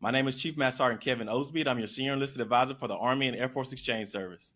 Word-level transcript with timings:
My 0.00 0.10
name 0.12 0.28
is 0.28 0.36
Chief 0.36 0.56
Master 0.56 0.78
Sergeant 0.78 1.00
Kevin 1.00 1.28
Osby. 1.28 1.66
I'm 1.66 1.78
your 1.78 1.88
senior 1.88 2.12
enlisted 2.12 2.40
advisor 2.40 2.74
for 2.74 2.86
the 2.86 2.96
Army 2.96 3.26
and 3.26 3.36
Air 3.36 3.48
Force 3.48 3.72
Exchange 3.72 4.08
Service. 4.08 4.52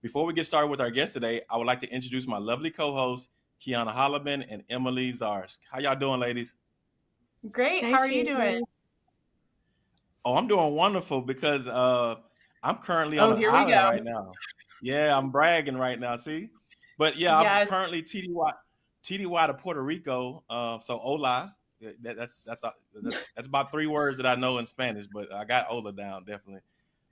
Before 0.00 0.24
we 0.24 0.32
get 0.32 0.46
started 0.46 0.68
with 0.68 0.80
our 0.80 0.90
guest 0.90 1.12
today, 1.12 1.42
I 1.50 1.58
would 1.58 1.66
like 1.66 1.80
to 1.80 1.88
introduce 1.90 2.26
my 2.26 2.38
lovely 2.38 2.70
co-hosts, 2.70 3.28
Kiana 3.60 3.94
Holloman 3.94 4.46
and 4.48 4.62
Emily 4.70 5.12
Zarsk. 5.12 5.58
How 5.70 5.80
y'all 5.80 5.96
doing, 5.96 6.20
ladies? 6.20 6.54
Great. 7.50 7.84
How 7.84 7.98
are 7.98 8.08
you 8.08 8.24
doing? 8.24 8.62
Oh, 10.24 10.34
I'm 10.36 10.48
doing 10.48 10.74
wonderful 10.74 11.20
because 11.20 11.68
uh, 11.68 12.16
I'm 12.62 12.76
currently 12.76 13.18
on 13.18 13.30
Oh, 13.30 13.32
an 13.34 13.38
here 13.38 13.50
we 13.52 13.56
island 13.56 13.74
go. 13.74 13.84
right 13.84 14.04
now. 14.04 14.32
Yeah, 14.82 15.16
I'm 15.16 15.30
bragging 15.30 15.76
right 15.76 16.00
now. 16.00 16.16
See, 16.16 16.48
but 16.98 17.16
yeah, 17.16 17.38
I'm 17.38 17.66
currently 17.66 18.02
TDY 18.02 18.52
TDY 19.04 19.46
to 19.46 19.54
Puerto 19.54 19.82
Rico. 19.82 20.42
Uh, 20.48 20.80
so 20.80 20.96
hola. 20.98 21.52
That, 22.02 22.16
that's 22.16 22.42
that's 22.42 22.64
uh, 22.64 22.70
that's 22.94 23.18
that's 23.34 23.48
about 23.48 23.70
three 23.70 23.86
words 23.86 24.16
that 24.16 24.26
I 24.26 24.34
know 24.34 24.58
in 24.58 24.66
Spanish, 24.66 25.06
but 25.06 25.32
I 25.32 25.44
got 25.44 25.70
Ola 25.70 25.92
down 25.92 26.24
definitely. 26.24 26.62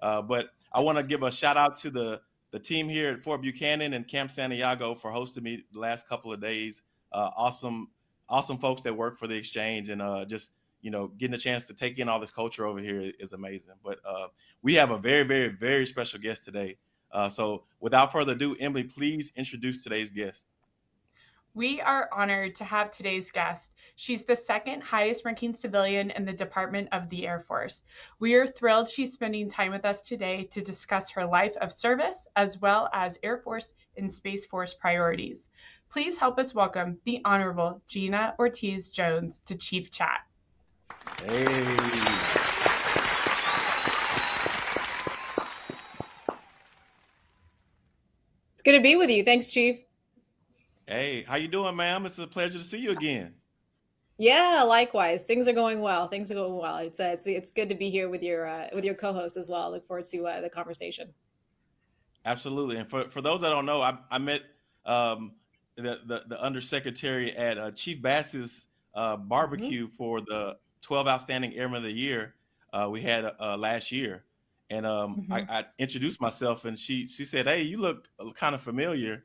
Uh, 0.01 0.23
but 0.23 0.51
I 0.73 0.81
want 0.81 0.99
to 0.99 1.05
give 1.05 1.23
a 1.23 1.31
shout 1.31 1.57
out 1.57 1.77
to 1.81 1.91
the 1.91 2.21
the 2.51 2.59
team 2.59 2.89
here 2.89 3.09
at 3.09 3.23
Fort 3.23 3.43
Buchanan 3.43 3.95
and 3.95 4.07
Camp 4.07 4.31
Santiago 4.31 4.95
for 4.95 5.11
hosting 5.11 5.43
me 5.43 5.65
the 5.73 5.79
last 5.81 6.09
couple 6.09 6.33
of 6.33 6.41
days. 6.41 6.83
Uh, 7.13 7.31
awesome, 7.37 7.89
awesome 8.29 8.59
folks 8.59 8.81
that 8.83 8.97
work 8.97 9.19
for 9.19 9.27
the 9.27 9.35
exchange 9.35 9.89
and 9.89 10.01
uh, 10.01 10.25
just 10.25 10.53
you 10.81 10.91
know 10.91 11.09
getting 11.19 11.35
a 11.35 11.39
chance 11.39 11.65
to 11.65 11.75
take 11.75 11.99
in 11.99 12.09
all 12.09 12.21
this 12.21 12.31
culture 12.31 12.65
over 12.65 12.79
here 12.79 13.13
is 13.19 13.33
amazing. 13.33 13.73
But 13.83 13.99
uh, 14.05 14.29
we 14.63 14.75
have 14.75 14.91
a 14.91 14.99
very, 14.99 15.25
very, 15.25 15.49
very 15.49 15.87
special 15.87 16.21
guest 16.21 16.45
today. 16.45 16.77
Uh, 17.11 17.29
so 17.29 17.65
without 17.81 18.13
further 18.13 18.33
ado, 18.33 18.57
Emily, 18.59 18.85
please 18.85 19.33
introduce 19.37 19.83
today's 19.83 20.11
guest. 20.11 20.47
We 21.57 21.81
are 21.81 22.09
honored 22.13 22.57
to 22.57 22.65
have 22.65 22.91
today's 22.91 23.31
guest. 23.31 23.71
She's 23.95 24.25
the 24.25 24.35
second 24.35 24.83
highest 24.83 25.25
ranking 25.25 25.55
civilian 25.55 26.11
in 26.11 26.25
the 26.25 26.33
Department 26.33 26.89
of 26.91 27.09
the 27.11 27.29
Air 27.29 27.39
Force. 27.39 27.83
We 28.19 28.35
are 28.35 28.45
thrilled 28.45 28.89
she's 28.89 29.13
spending 29.13 29.49
time 29.49 29.71
with 29.71 29.85
us 29.85 30.03
today 30.03 30.49
to 30.51 30.61
discuss 30.61 31.11
her 31.11 31.25
life 31.25 31.57
of 31.61 31.73
service 31.73 32.27
as 32.35 32.61
well 32.61 32.91
as 32.93 33.21
Air 33.23 33.39
Force 33.39 33.73
and 33.97 34.13
Space 34.13 34.45
Force 34.45 34.75
priorities. 34.75 35.49
Please 35.89 36.19
help 36.19 36.41
us 36.41 36.57
welcome 36.57 36.99
the 37.05 37.21
Honorable 37.25 37.81
Gina 37.87 38.35
Ortiz 38.41 38.91
Jones 38.91 39.41
to 39.47 39.55
Chief 39.55 39.93
Chat. 39.93 40.23
Hey, 41.23 41.45
It's 48.55 48.63
good 48.65 48.73
to 48.73 48.81
be 48.81 48.97
with 48.97 49.11
you. 49.11 49.23
Thanks, 49.23 49.51
Chief. 49.51 49.85
Hey, 50.95 51.23
how 51.23 51.37
you 51.37 51.49
doing, 51.49 51.75
ma'am? 51.75 52.07
It's 52.07 52.19
a 52.19 52.27
pleasure 52.27 52.59
to 52.59 52.65
see 52.65 52.79
you 52.79 52.93
again. 52.93 53.35
Yeah, 54.17 54.63
likewise. 54.63 55.25
Things 55.25 55.49
are 55.49 55.53
going 55.53 55.81
well. 55.81 56.07
Things 56.07 56.31
are 56.31 56.35
going 56.35 56.57
well. 56.57 56.77
It's 56.79 57.01
uh, 57.01 57.11
it's 57.15 57.27
it's 57.27 57.51
good 57.51 57.69
to 57.69 57.75
be 57.75 57.91
here 57.91 58.09
with 58.09 58.23
your 58.23 58.47
uh, 58.47 58.69
with 58.73 58.85
your 58.85 58.95
co-host 58.95 59.37
as 59.37 59.49
well. 59.49 59.73
Look 59.73 59.87
forward 59.89 60.05
to 60.07 60.27
uh, 60.27 60.41
the 60.41 60.49
conversation. 60.49 61.13
Absolutely. 62.25 62.77
And 62.77 62.89
for, 62.89 63.09
for 63.11 63.21
those 63.21 63.41
that 63.41 63.51
don't 63.51 63.67
know, 63.67 63.83
I, 63.83 63.99
I 64.11 64.19
met 64.19 64.43
um, 64.87 65.33
the, 65.77 66.01
the, 66.07 66.23
the 66.27 66.41
undersecretary 66.41 67.37
at 67.37 67.59
uh, 67.59 67.71
Chief 67.73 68.01
Bass's 68.01 68.67
uh, 68.95 69.17
barbecue 69.17 69.89
for 69.89 70.23
the 70.23 70.57
12 70.81 71.07
Outstanding 71.07 71.55
Airmen 71.55 71.79
of 71.79 71.83
the 71.83 71.93
Year 71.93 72.35
uh, 72.73 72.89
we 72.91 73.03
had 73.03 73.31
uh, 73.39 73.59
last 73.59 73.93
year. 73.93 74.25
And 74.71 74.87
um, 74.87 75.27
I, 75.31 75.41
I 75.41 75.65
introduced 75.79 76.19
myself, 76.21 76.65
and 76.65 76.79
she 76.79 77.07
she 77.09 77.27
said, 77.27 77.47
"Hey, 77.47 77.63
you 77.63 77.77
look 77.77 78.09
kind 78.35 78.55
of 78.55 78.63
familiar." 78.63 79.25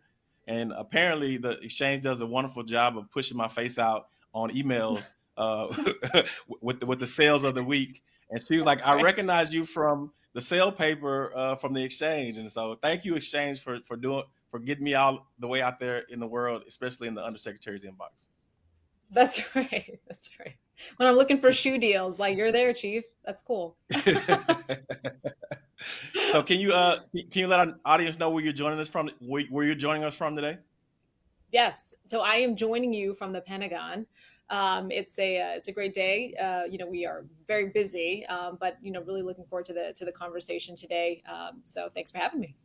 And 0.49 0.73
apparently, 0.75 1.37
the 1.37 1.51
exchange 1.59 2.01
does 2.01 2.21
a 2.21 2.25
wonderful 2.25 2.63
job 2.63 2.97
of 2.97 3.09
pushing 3.11 3.37
my 3.37 3.47
face 3.47 3.77
out 3.77 4.07
on 4.33 4.49
emails 4.49 5.13
uh, 5.37 5.67
with 6.61 6.79
the, 6.79 6.87
with 6.87 6.99
the 6.99 7.05
sales 7.05 7.43
of 7.43 7.53
the 7.53 7.63
week. 7.63 8.01
And 8.31 8.43
she 8.45 8.57
was 8.57 8.65
like, 8.65 8.85
"I 8.85 8.99
recognize 8.99 9.53
you 9.53 9.63
from 9.63 10.11
the 10.33 10.41
sale 10.41 10.71
paper 10.71 11.31
uh, 11.35 11.55
from 11.55 11.73
the 11.73 11.83
exchange." 11.83 12.39
And 12.39 12.51
so, 12.51 12.79
thank 12.81 13.05
you, 13.05 13.13
exchange, 13.13 13.61
for 13.61 13.79
for 13.85 13.95
doing 13.95 14.23
for 14.49 14.57
getting 14.57 14.83
me 14.83 14.95
out 14.95 15.25
the 15.37 15.47
way 15.47 15.61
out 15.61 15.79
there 15.79 15.99
in 16.09 16.19
the 16.19 16.27
world, 16.27 16.63
especially 16.67 17.07
in 17.07 17.13
the 17.13 17.21
undersecretary's 17.21 17.85
inbox. 17.85 18.29
That's 19.11 19.43
right. 19.55 19.99
That's 20.07 20.31
right. 20.39 20.55
When 20.97 21.07
I'm 21.07 21.15
looking 21.15 21.37
for 21.37 21.53
shoe 21.53 21.77
deals, 21.77 22.17
like 22.17 22.35
you're 22.35 22.51
there, 22.51 22.73
Chief. 22.73 23.03
That's 23.23 23.43
cool. 23.43 23.77
so, 26.31 26.43
can 26.43 26.59
you 26.59 26.73
uh 26.73 26.99
can 27.13 27.27
you 27.33 27.47
let 27.47 27.59
our 27.59 27.75
audience 27.85 28.19
know 28.19 28.29
where 28.29 28.43
you're 28.43 28.53
joining 28.53 28.79
us 28.79 28.87
from? 28.87 29.09
Where, 29.19 29.43
where 29.49 29.65
you're 29.65 29.75
joining 29.75 30.03
us 30.03 30.15
from 30.15 30.35
today? 30.35 30.57
Yes. 31.51 31.95
So 32.05 32.21
I 32.21 32.35
am 32.35 32.55
joining 32.55 32.93
you 32.93 33.13
from 33.13 33.33
the 33.33 33.41
Pentagon. 33.41 34.05
Um, 34.49 34.89
it's 34.91 35.17
a 35.19 35.39
uh, 35.41 35.49
it's 35.55 35.67
a 35.67 35.71
great 35.71 35.93
day. 35.93 36.33
Uh, 36.41 36.63
you 36.69 36.77
know, 36.77 36.87
we 36.87 37.05
are 37.05 37.25
very 37.47 37.69
busy, 37.69 38.25
um, 38.27 38.57
but 38.59 38.77
you 38.81 38.91
know, 38.91 39.01
really 39.01 39.21
looking 39.21 39.45
forward 39.45 39.65
to 39.65 39.73
the 39.73 39.93
to 39.95 40.05
the 40.05 40.11
conversation 40.11 40.75
today. 40.75 41.21
Um, 41.29 41.59
so 41.63 41.89
thanks 41.89 42.11
for 42.11 42.17
having 42.17 42.39
me. 42.39 42.55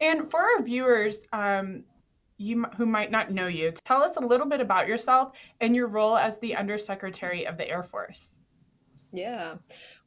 And 0.00 0.30
for 0.30 0.40
our 0.40 0.62
viewers, 0.62 1.24
um, 1.32 1.84
you 2.36 2.64
who 2.76 2.84
might 2.84 3.10
not 3.10 3.30
know 3.30 3.46
you, 3.46 3.72
tell 3.84 4.02
us 4.02 4.16
a 4.16 4.20
little 4.20 4.46
bit 4.46 4.60
about 4.60 4.86
yourself 4.86 5.32
and 5.60 5.74
your 5.74 5.86
role 5.86 6.16
as 6.16 6.38
the 6.38 6.54
Undersecretary 6.54 7.46
of 7.46 7.56
the 7.56 7.66
Air 7.68 7.82
Force. 7.82 8.33
Yeah. 9.14 9.54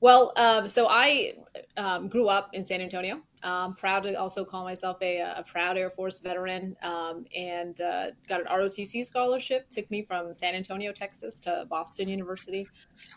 Well, 0.01 0.33
um, 0.35 0.67
so 0.67 0.87
I 0.89 1.35
um, 1.77 2.09
grew 2.09 2.27
up 2.27 2.49
in 2.53 2.63
San 2.63 2.81
Antonio. 2.81 3.21
Um, 3.43 3.75
proud 3.75 4.03
to 4.03 4.15
also 4.15 4.43
call 4.43 4.63
myself 4.63 4.97
a, 5.01 5.19
a 5.19 5.45
proud 5.49 5.77
Air 5.77 5.89
Force 5.91 6.19
veteran 6.19 6.75
um, 6.81 7.23
and 7.35 7.79
uh, 7.79 8.07
got 8.27 8.41
an 8.41 8.47
ROTC 8.47 9.05
scholarship. 9.05 9.69
Took 9.69 9.89
me 9.89 10.03
from 10.03 10.33
San 10.33 10.55
Antonio, 10.55 10.91
Texas 10.91 11.39
to 11.41 11.65
Boston 11.69 12.09
University. 12.09 12.67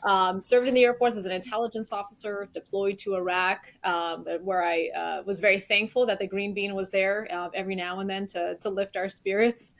Um, 0.06 0.40
served 0.40 0.68
in 0.68 0.74
the 0.74 0.84
Air 0.84 0.94
Force 0.94 1.16
as 1.16 1.26
an 1.26 1.32
intelligence 1.32 1.90
officer, 1.90 2.48
deployed 2.52 2.98
to 2.98 3.16
Iraq, 3.16 3.66
um, 3.82 4.24
where 4.42 4.62
I 4.62 4.90
uh, 4.96 5.22
was 5.26 5.40
very 5.40 5.58
thankful 5.58 6.06
that 6.06 6.20
the 6.20 6.26
Green 6.28 6.54
Bean 6.54 6.76
was 6.76 6.90
there 6.90 7.26
uh, 7.32 7.48
every 7.52 7.74
now 7.74 7.98
and 7.98 8.08
then 8.08 8.28
to, 8.28 8.56
to 8.60 8.68
lift 8.68 8.96
our 8.96 9.08
spirits. 9.08 9.72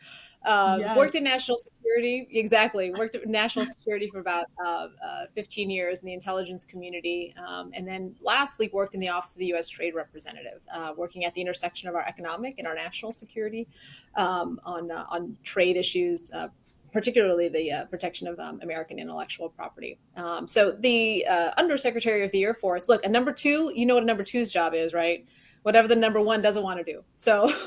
Um, 0.44 0.80
Yes. 0.80 0.96
Worked 0.96 1.14
in 1.16 1.24
national 1.24 1.58
security, 1.58 2.26
exactly. 2.30 2.92
Worked 2.92 3.14
in 3.14 3.30
national 3.30 3.66
security 3.66 4.08
for 4.08 4.20
about 4.20 4.46
uh, 4.64 4.88
uh, 5.04 5.26
15 5.34 5.68
years 5.68 5.98
in 5.98 6.06
the 6.06 6.14
intelligence 6.14 6.64
community. 6.64 7.34
Um, 7.36 7.70
and 7.74 7.86
then 7.86 8.14
lastly, 8.22 8.70
worked 8.72 8.94
in 8.94 9.00
the 9.00 9.10
Office 9.10 9.34
of 9.34 9.40
the 9.40 9.46
U.S. 9.46 9.68
Trade 9.68 9.94
Representative, 9.94 10.62
uh, 10.72 10.94
working 10.96 11.24
at 11.24 11.34
the 11.34 11.40
intersection 11.40 11.88
of 11.88 11.94
our 11.94 12.06
economic 12.06 12.58
and 12.58 12.66
our 12.66 12.74
national 12.74 13.12
security 13.12 13.68
um, 14.16 14.58
on, 14.64 14.90
uh, 14.90 15.04
on 15.10 15.36
trade 15.42 15.76
issues. 15.76 16.30
Uh, 16.32 16.48
Particularly 16.92 17.48
the 17.48 17.70
uh, 17.70 17.84
protection 17.84 18.26
of 18.26 18.40
um, 18.40 18.58
American 18.64 18.98
intellectual 18.98 19.48
property. 19.48 20.00
Um, 20.16 20.48
so 20.48 20.72
the 20.72 21.24
uh, 21.24 21.52
Undersecretary 21.56 22.24
of 22.24 22.32
the 22.32 22.42
Air 22.42 22.52
Force, 22.52 22.88
look, 22.88 23.04
a 23.04 23.08
number 23.08 23.32
two, 23.32 23.70
you 23.76 23.86
know 23.86 23.94
what 23.94 24.02
a 24.02 24.06
number 24.06 24.24
two's 24.24 24.52
job 24.52 24.74
is, 24.74 24.92
right? 24.92 25.24
Whatever 25.62 25.88
the 25.88 25.96
number 25.96 26.22
one 26.22 26.40
doesn't 26.40 26.62
want 26.62 26.78
to 26.78 26.92
do. 26.92 27.04
So 27.14 27.50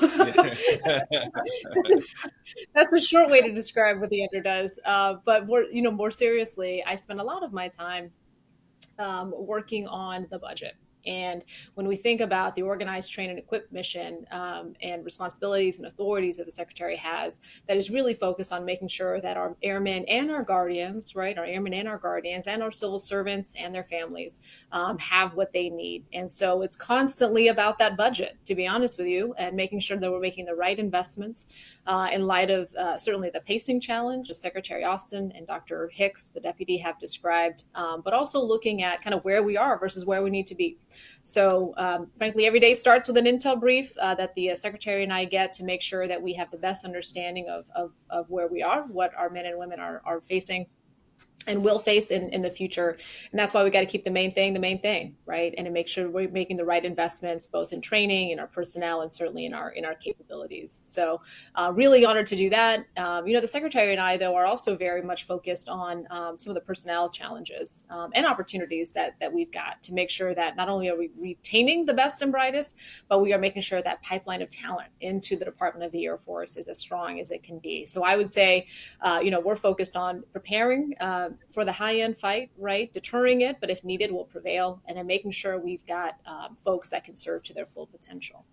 that's 2.74 2.92
a 2.92 3.00
short 3.00 3.30
way 3.30 3.42
to 3.42 3.52
describe 3.52 4.00
what 4.00 4.10
the 4.10 4.24
under 4.24 4.42
does. 4.42 4.80
Uh, 4.84 5.14
but 5.24 5.46
more, 5.46 5.64
you 5.70 5.82
know, 5.82 5.92
more 5.92 6.10
seriously, 6.10 6.82
I 6.84 6.96
spend 6.96 7.20
a 7.20 7.24
lot 7.24 7.44
of 7.44 7.52
my 7.52 7.68
time 7.68 8.10
um, 8.98 9.32
working 9.36 9.86
on 9.86 10.26
the 10.30 10.38
budget. 10.38 10.74
And 11.06 11.44
when 11.74 11.86
we 11.86 11.96
think 11.96 12.20
about 12.20 12.54
the 12.54 12.62
organized, 12.62 13.10
train, 13.10 13.30
and 13.30 13.38
equip 13.38 13.70
mission 13.72 14.26
um, 14.30 14.74
and 14.82 15.04
responsibilities 15.04 15.78
and 15.78 15.86
authorities 15.86 16.36
that 16.36 16.46
the 16.46 16.52
secretary 16.52 16.96
has, 16.96 17.40
that 17.66 17.76
is 17.76 17.90
really 17.90 18.14
focused 18.14 18.52
on 18.52 18.64
making 18.64 18.88
sure 18.88 19.20
that 19.20 19.36
our 19.36 19.56
airmen 19.62 20.04
and 20.06 20.30
our 20.30 20.42
guardians, 20.42 21.14
right, 21.14 21.36
our 21.38 21.44
airmen 21.44 21.74
and 21.74 21.88
our 21.88 21.98
guardians, 21.98 22.46
and 22.46 22.62
our 22.62 22.70
civil 22.70 22.98
servants 22.98 23.54
and 23.58 23.74
their 23.74 23.84
families 23.84 24.40
um, 24.72 24.98
have 24.98 25.34
what 25.34 25.52
they 25.52 25.70
need. 25.70 26.04
And 26.12 26.30
so 26.30 26.62
it's 26.62 26.76
constantly 26.76 27.48
about 27.48 27.78
that 27.78 27.96
budget, 27.96 28.38
to 28.46 28.54
be 28.54 28.66
honest 28.66 28.98
with 28.98 29.08
you, 29.08 29.34
and 29.38 29.56
making 29.56 29.80
sure 29.80 29.96
that 29.96 30.10
we're 30.10 30.20
making 30.20 30.46
the 30.46 30.54
right 30.54 30.78
investments 30.78 31.46
uh, 31.86 32.08
in 32.12 32.26
light 32.26 32.50
of 32.50 32.72
uh, 32.74 32.96
certainly 32.96 33.30
the 33.30 33.40
pacing 33.40 33.80
challenge, 33.80 34.30
as 34.30 34.40
Secretary 34.40 34.84
Austin 34.84 35.32
and 35.34 35.46
Dr. 35.46 35.90
Hicks, 35.92 36.28
the 36.28 36.40
deputy, 36.40 36.78
have 36.78 36.98
described, 36.98 37.64
um, 37.74 38.00
but 38.02 38.12
also 38.12 38.40
looking 38.40 38.82
at 38.82 39.02
kind 39.02 39.14
of 39.14 39.24
where 39.24 39.42
we 39.42 39.56
are 39.56 39.78
versus 39.78 40.04
where 40.04 40.22
we 40.22 40.30
need 40.30 40.46
to 40.46 40.54
be. 40.54 40.78
So, 41.22 41.74
um, 41.76 42.10
frankly, 42.16 42.46
every 42.46 42.60
day 42.60 42.74
starts 42.74 43.08
with 43.08 43.16
an 43.16 43.26
intel 43.26 43.58
brief 43.60 43.92
uh, 43.98 44.14
that 44.14 44.34
the 44.34 44.50
uh, 44.50 44.56
secretary 44.56 45.02
and 45.02 45.12
I 45.12 45.24
get 45.26 45.52
to 45.54 45.64
make 45.64 45.82
sure 45.82 46.08
that 46.08 46.22
we 46.22 46.34
have 46.34 46.50
the 46.50 46.58
best 46.58 46.84
understanding 46.84 47.48
of, 47.48 47.66
of, 47.74 47.92
of 48.08 48.30
where 48.30 48.48
we 48.48 48.62
are, 48.62 48.82
what 48.82 49.12
our 49.14 49.28
men 49.28 49.46
and 49.46 49.58
women 49.58 49.80
are, 49.80 50.00
are 50.04 50.20
facing. 50.20 50.66
And 51.46 51.64
will 51.64 51.78
face 51.78 52.10
in, 52.10 52.30
in 52.30 52.42
the 52.42 52.50
future. 52.50 52.98
And 53.30 53.38
that's 53.38 53.54
why 53.54 53.64
we 53.64 53.70
got 53.70 53.80
to 53.80 53.86
keep 53.86 54.04
the 54.04 54.10
main 54.10 54.32
thing 54.32 54.54
the 54.54 54.60
main 54.60 54.80
thing, 54.80 55.16
right? 55.26 55.54
And 55.56 55.66
to 55.66 55.72
make 55.72 55.88
sure 55.88 56.08
we're 56.08 56.28
making 56.30 56.56
the 56.56 56.64
right 56.64 56.84
investments, 56.84 57.46
both 57.46 57.72
in 57.72 57.80
training, 57.80 58.30
in 58.30 58.38
our 58.38 58.46
personnel, 58.46 59.02
and 59.02 59.12
certainly 59.12 59.46
in 59.46 59.54
our 59.54 59.70
in 59.70 59.84
our 59.84 59.94
capabilities. 59.94 60.82
So, 60.84 61.20
uh, 61.54 61.72
really 61.74 62.04
honored 62.04 62.26
to 62.28 62.36
do 62.36 62.50
that. 62.50 62.86
Um, 62.96 63.26
you 63.26 63.34
know, 63.34 63.40
the 63.40 63.48
secretary 63.48 63.92
and 63.92 64.00
I, 64.00 64.16
though, 64.16 64.34
are 64.34 64.46
also 64.46 64.76
very 64.76 65.02
much 65.02 65.24
focused 65.24 65.68
on 65.68 66.06
um, 66.10 66.38
some 66.38 66.50
of 66.50 66.54
the 66.54 66.60
personnel 66.60 67.10
challenges 67.10 67.84
um, 67.90 68.10
and 68.14 68.26
opportunities 68.26 68.92
that 68.92 69.18
that 69.20 69.32
we've 69.32 69.52
got 69.52 69.82
to 69.82 69.92
make 69.92 70.10
sure 70.10 70.34
that 70.34 70.56
not 70.56 70.68
only 70.68 70.88
are 70.88 70.96
we 70.96 71.10
retaining 71.18 71.86
the 71.86 71.94
best 71.94 72.22
and 72.22 72.32
brightest, 72.32 72.78
but 73.08 73.20
we 73.20 73.32
are 73.32 73.38
making 73.38 73.62
sure 73.62 73.82
that 73.82 74.02
pipeline 74.02 74.42
of 74.42 74.48
talent 74.48 74.88
into 75.00 75.36
the 75.36 75.44
Department 75.44 75.84
of 75.84 75.92
the 75.92 76.04
Air 76.06 76.18
Force 76.18 76.56
is 76.56 76.68
as 76.68 76.78
strong 76.78 77.20
as 77.20 77.30
it 77.30 77.42
can 77.42 77.58
be. 77.58 77.84
So, 77.86 78.02
I 78.02 78.16
would 78.16 78.30
say, 78.30 78.66
uh, 79.00 79.20
you 79.22 79.30
know, 79.30 79.40
we're 79.40 79.56
focused 79.56 79.96
on 79.96 80.22
preparing. 80.32 80.94
Uh, 81.00 81.30
for 81.52 81.64
the 81.64 81.72
high 81.72 81.96
end 81.96 82.16
fight, 82.16 82.50
right? 82.58 82.92
Deterring 82.92 83.42
it, 83.42 83.56
but 83.60 83.70
if 83.70 83.84
needed, 83.84 84.10
will 84.10 84.24
prevail. 84.24 84.82
And 84.86 84.98
then 84.98 85.06
making 85.06 85.32
sure 85.32 85.58
we've 85.58 85.84
got 85.86 86.16
um, 86.26 86.56
folks 86.64 86.88
that 86.88 87.04
can 87.04 87.16
serve 87.16 87.42
to 87.44 87.54
their 87.54 87.66
full 87.66 87.86
potential. 87.86 88.44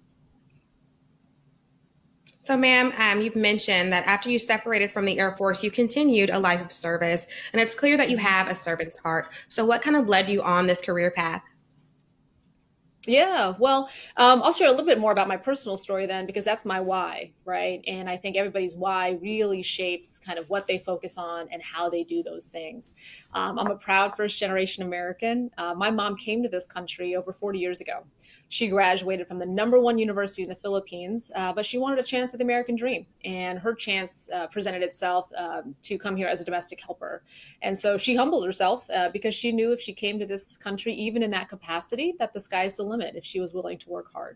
So, 2.44 2.58
ma'am, 2.58 2.92
um, 2.98 3.22
you've 3.22 3.36
mentioned 3.36 3.94
that 3.94 4.06
after 4.08 4.30
you 4.30 4.40
separated 4.40 4.92
from 4.92 5.06
the 5.06 5.20
Air 5.20 5.36
Force, 5.36 5.64
you 5.64 5.70
continued 5.70 6.32
a 6.32 6.40
life 6.40 6.60
of 6.60 6.74
service, 6.74 7.28
and 7.54 7.62
it's 7.62 7.76
clear 7.76 7.98
that 7.98 8.10
you 8.10 8.18
have 8.18 8.50
a 8.50 8.56
servant's 8.56 8.98
heart. 8.98 9.28
So, 9.48 9.64
what 9.64 9.84
kind 9.84 9.96
of 9.96 10.08
led 10.08 10.28
you 10.28 10.42
on 10.42 10.66
this 10.66 10.82
career 10.82 11.12
path? 11.12 11.44
Yeah, 13.08 13.56
well, 13.58 13.90
um, 14.18 14.44
I'll 14.44 14.54
share 14.54 14.68
a 14.68 14.70
little 14.72 14.86
bit 14.86 15.00
more 15.00 15.12
about 15.12 15.28
my 15.28 15.38
personal 15.38 15.76
story 15.76 16.06
then, 16.06 16.28
because 16.28 16.46
that's 16.46 16.66
my 16.66 16.80
why, 16.82 17.32
right? 17.46 17.84
And 17.88 18.08
I 18.08 18.16
think 18.16 18.36
everybody's 18.38 18.76
why 18.76 19.18
really 19.20 19.64
shapes 19.64 20.20
kind 20.20 20.38
of 20.38 20.48
what 20.52 20.68
they 20.68 20.78
focus 20.78 21.18
on 21.18 21.48
and 21.52 21.64
how 21.64 21.90
they 21.90 22.04
do 22.04 22.22
those 22.22 22.46
things. 22.50 22.94
Um, 23.34 23.58
I'm 23.58 23.72
a 23.72 23.76
proud 23.76 24.16
first 24.16 24.38
generation 24.38 24.84
American. 24.84 25.50
Uh, 25.58 25.74
my 25.74 25.90
mom 25.90 26.16
came 26.16 26.44
to 26.44 26.50
this 26.50 26.68
country 26.68 27.16
over 27.16 27.34
40 27.34 27.58
years 27.58 27.82
ago. 27.82 28.04
She 28.52 28.68
graduated 28.68 29.30
from 29.30 29.40
the 29.40 29.46
number 29.46 29.80
one 29.80 29.98
university 29.98 30.44
in 30.44 30.50
the 30.50 30.58
Philippines, 30.58 31.32
uh, 31.36 31.54
but 31.54 31.66
she 31.66 31.78
wanted 31.78 32.00
a 32.00 32.04
chance 32.04 32.34
at 32.34 32.38
the 32.40 32.44
American 32.44 32.76
dream. 32.76 33.06
And 33.24 33.58
her 33.58 33.74
chance 33.74 34.30
uh, 34.34 34.48
presented 34.48 34.84
itself 34.84 35.32
um, 35.38 35.74
to 35.84 35.98
come 35.98 36.18
here 36.18 36.28
as 36.28 36.42
a 36.42 36.46
domestic 36.46 36.82
helper. 36.82 37.24
And 37.62 37.80
so 37.80 37.98
she 37.98 38.14
humbled 38.14 38.46
herself 38.46 38.86
uh, 38.94 39.10
because 39.14 39.34
she 39.34 39.54
knew 39.54 39.72
if 39.72 39.80
she 39.80 39.94
came 39.94 40.20
to 40.20 40.26
this 40.26 40.58
country, 40.58 40.94
even 40.94 41.24
in 41.24 41.32
that 41.32 41.48
capacity, 41.48 42.14
that 42.20 42.34
the 42.34 42.42
sky's 42.42 42.76
the 42.76 42.84
limit 42.84 43.16
if 43.16 43.24
she 43.24 43.40
was 43.40 43.54
willing 43.54 43.78
to 43.78 43.90
work 43.90 44.12
hard. 44.12 44.36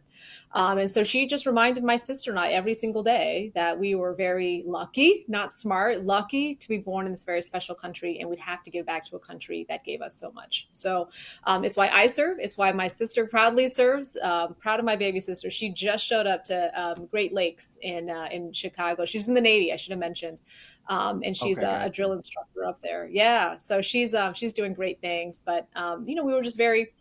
Um, 0.54 0.78
and 0.78 0.90
so 0.90 1.04
she 1.04 1.28
just 1.28 1.46
reminded 1.46 1.84
my 1.84 1.98
sister 1.98 2.32
and 2.32 2.40
I 2.40 2.52
every 2.52 2.74
single 2.74 3.04
day 3.04 3.52
that 3.54 3.78
we 3.78 3.96
were 3.96 4.14
very 4.14 4.64
lucky, 4.66 5.26
not 5.28 5.54
smart, 5.54 6.04
lucky 6.04 6.56
to 6.56 6.70
be 6.70 6.78
born 6.78 7.06
in 7.06 7.12
this 7.12 7.26
very 7.26 7.42
special 7.42 7.76
country. 7.76 8.20
And 8.22 8.30
we'd 8.30 8.40
have 8.40 8.64
to 8.64 8.72
give 8.72 8.86
back 8.86 9.04
to 9.08 9.18
a 9.18 9.20
country 9.20 9.66
that 9.68 9.84
gave 9.84 10.02
us 10.02 10.16
so 10.16 10.32
much. 10.32 10.70
So 10.72 11.10
um, 11.44 11.66
it's 11.66 11.76
why 11.76 11.90
I 11.90 12.08
serve. 12.08 12.38
It's 12.40 12.58
why 12.58 12.72
my 12.72 12.88
sister 12.88 13.26
proudly 13.26 13.68
serves 13.68 14.05
um, 14.22 14.56
proud 14.56 14.80
of 14.80 14.86
my 14.86 14.96
baby 14.96 15.20
sister. 15.20 15.50
She 15.50 15.70
just 15.70 16.06
showed 16.06 16.28
up 16.28 16.44
to 16.46 16.80
um, 16.80 17.08
Great 17.08 17.34
Lakes 17.34 17.78
in 17.82 18.10
uh, 18.10 18.28
in 18.32 18.52
Chicago. 18.54 19.06
She's 19.06 19.28
in 19.28 19.34
the 19.34 19.42
Navy. 19.42 19.72
I 19.72 19.76
should 19.76 19.92
have 19.92 20.00
mentioned. 20.00 20.42
Um, 20.88 21.24
and 21.26 21.36
she's 21.36 21.58
okay, 21.58 21.68
a, 21.68 21.86
a, 21.86 21.90
drill 21.90 22.14
instructor 22.14 22.64
up 22.64 22.80
there. 22.80 23.10
Yeah, 23.12 23.58
so 23.58 23.82
she's 23.82 24.14
um, 24.14 24.36
she's 24.36 24.54
doing 24.54 24.74
great 24.74 25.02
things. 25.02 25.42
But 25.44 25.68
um, 25.76 26.08
you 26.08 26.14
know, 26.14 26.24
we 26.24 26.34
were 26.34 26.44
just 26.44 26.58
very 26.58 26.94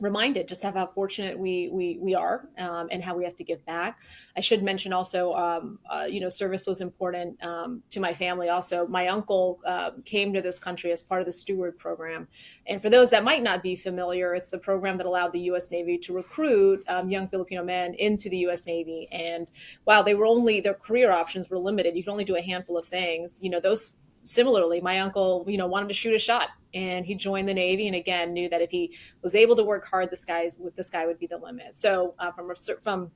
reminded 0.00 0.48
just 0.48 0.64
of 0.64 0.74
how 0.74 0.86
fortunate 0.86 1.38
we 1.38 1.68
we 1.72 1.98
we 2.00 2.14
are 2.14 2.48
um, 2.58 2.88
and 2.90 3.02
how 3.02 3.16
we 3.16 3.24
have 3.24 3.36
to 3.36 3.44
give 3.44 3.64
back. 3.66 3.98
I 4.36 4.40
should 4.40 4.62
mention 4.62 4.92
also, 4.92 5.32
um, 5.34 5.78
uh, 5.88 6.06
you 6.08 6.20
know, 6.20 6.28
service 6.28 6.66
was 6.66 6.80
important 6.80 7.42
um, 7.44 7.82
to 7.90 8.00
my 8.00 8.12
family. 8.12 8.48
Also, 8.48 8.86
my 8.86 9.08
uncle 9.08 9.60
uh, 9.66 9.92
came 10.04 10.32
to 10.32 10.42
this 10.42 10.58
country 10.58 10.90
as 10.90 11.02
part 11.02 11.20
of 11.20 11.26
the 11.26 11.32
Steward 11.32 11.78
program, 11.78 12.26
and 12.66 12.80
for 12.80 12.90
those 12.90 13.10
that 13.10 13.24
might 13.24 13.42
not 13.42 13.62
be 13.62 13.76
familiar, 13.76 14.34
it's 14.34 14.50
the 14.50 14.58
program 14.58 14.96
that 14.98 15.06
allowed 15.06 15.32
the 15.32 15.40
U.S. 15.40 15.70
Navy 15.70 15.98
to 15.98 16.12
recruit 16.12 16.80
um, 16.88 17.10
young 17.10 17.28
Filipino 17.28 17.62
men 17.64 17.94
into 17.94 18.28
the 18.28 18.38
U.S. 18.38 18.66
Navy. 18.66 19.08
And 19.12 19.50
while 19.84 20.02
they 20.02 20.14
were 20.14 20.26
only 20.26 20.60
their 20.60 20.74
career 20.74 21.10
options 21.10 21.50
were 21.50 21.58
limited, 21.58 21.96
you 21.96 22.02
could 22.02 22.12
only 22.12 22.24
do 22.24 22.36
a 22.36 22.42
handful 22.42 22.78
of 22.78 22.86
things. 22.86 23.40
You 23.42 23.50
know, 23.50 23.60
those 23.60 23.92
similarly, 24.24 24.80
my 24.80 25.00
uncle, 25.00 25.44
you 25.48 25.58
know, 25.58 25.66
wanted 25.66 25.88
to 25.88 25.94
shoot 25.94 26.14
a 26.14 26.18
shot 26.18 26.50
and 26.74 27.06
he 27.06 27.14
joined 27.14 27.48
the 27.48 27.54
Navy. 27.54 27.86
And 27.86 27.96
again, 27.96 28.32
knew 28.32 28.48
that 28.48 28.60
if 28.60 28.70
he 28.70 28.96
was 29.22 29.34
able 29.34 29.56
to 29.56 29.64
work 29.64 29.86
hard, 29.88 30.10
the 30.10 30.16
skies 30.16 30.56
the 30.74 30.84
sky 30.84 31.06
would 31.06 31.18
be 31.18 31.26
the 31.26 31.38
limit. 31.38 31.76
So 31.76 32.14
uh, 32.18 32.32
from 32.32 32.52
from 32.82 33.10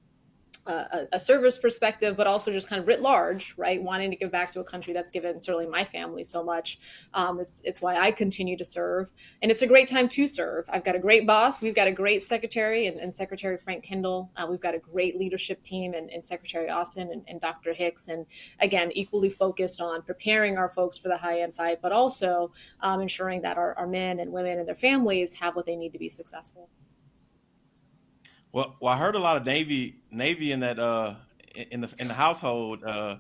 a, 0.66 1.08
a, 1.12 1.20
service 1.20 1.58
perspective, 1.58 2.16
but 2.16 2.26
also 2.26 2.50
just 2.50 2.68
kind 2.68 2.80
of 2.80 2.88
writ 2.88 3.00
large, 3.00 3.54
right? 3.56 3.82
Wanting 3.82 4.10
to 4.10 4.16
give 4.16 4.30
back 4.30 4.50
to 4.52 4.60
a 4.60 4.64
country 4.64 4.92
that's 4.92 5.10
given 5.10 5.40
certainly 5.40 5.66
my 5.66 5.84
family 5.84 6.24
so 6.24 6.42
much. 6.42 6.78
Um, 7.14 7.40
it's 7.40 7.62
it's 7.64 7.80
why 7.80 7.96
I 7.96 8.10
continue 8.10 8.56
to 8.56 8.64
serve, 8.64 9.12
and 9.42 9.50
it's 9.50 9.62
a 9.62 9.66
great 9.66 9.88
time 9.88 10.08
to 10.10 10.26
serve. 10.28 10.66
I've 10.68 10.84
got 10.84 10.96
a 10.96 10.98
great 10.98 11.26
boss. 11.26 11.60
We've 11.60 11.74
got 11.74 11.88
a 11.88 11.92
great 11.92 12.22
secretary 12.22 12.86
and, 12.86 12.98
and 12.98 13.14
Secretary 13.14 13.56
Frank 13.58 13.84
Kendall. 13.84 14.30
Uh, 14.36 14.46
we've 14.48 14.60
got 14.60 14.74
a 14.74 14.78
great 14.78 15.18
leadership 15.18 15.62
team 15.62 15.94
and, 15.94 16.10
and 16.10 16.24
Secretary 16.24 16.68
Austin 16.68 17.10
and, 17.12 17.22
and, 17.28 17.40
Dr. 17.40 17.72
Hicks, 17.72 18.08
and 18.08 18.26
again, 18.60 18.90
equally 18.92 19.30
focused 19.30 19.80
on 19.80 20.02
preparing 20.02 20.56
our 20.56 20.68
folks 20.68 20.98
for 20.98 21.08
the 21.08 21.16
high 21.16 21.40
end 21.40 21.54
fight, 21.54 21.80
but 21.82 21.92
also 21.92 22.50
um, 22.82 23.00
ensuring 23.00 23.42
that 23.42 23.56
our, 23.56 23.74
our 23.78 23.86
men 23.86 24.20
and 24.20 24.32
women 24.32 24.58
and 24.58 24.66
their 24.66 24.74
families 24.74 25.34
have 25.34 25.54
what 25.54 25.66
they 25.66 25.76
need 25.76 25.92
to 25.92 25.98
be 25.98 26.08
successful. 26.08 26.68
Well, 28.52 28.76
well, 28.80 28.92
I 28.92 28.96
heard 28.96 29.14
a 29.14 29.18
lot 29.18 29.36
of 29.36 29.44
Navy 29.44 29.96
Navy 30.10 30.52
in 30.52 30.60
that 30.60 30.78
uh 30.78 31.14
in 31.54 31.80
the 31.80 31.92
in 31.98 32.08
the 32.08 32.14
household. 32.14 32.84
Uh, 32.84 33.16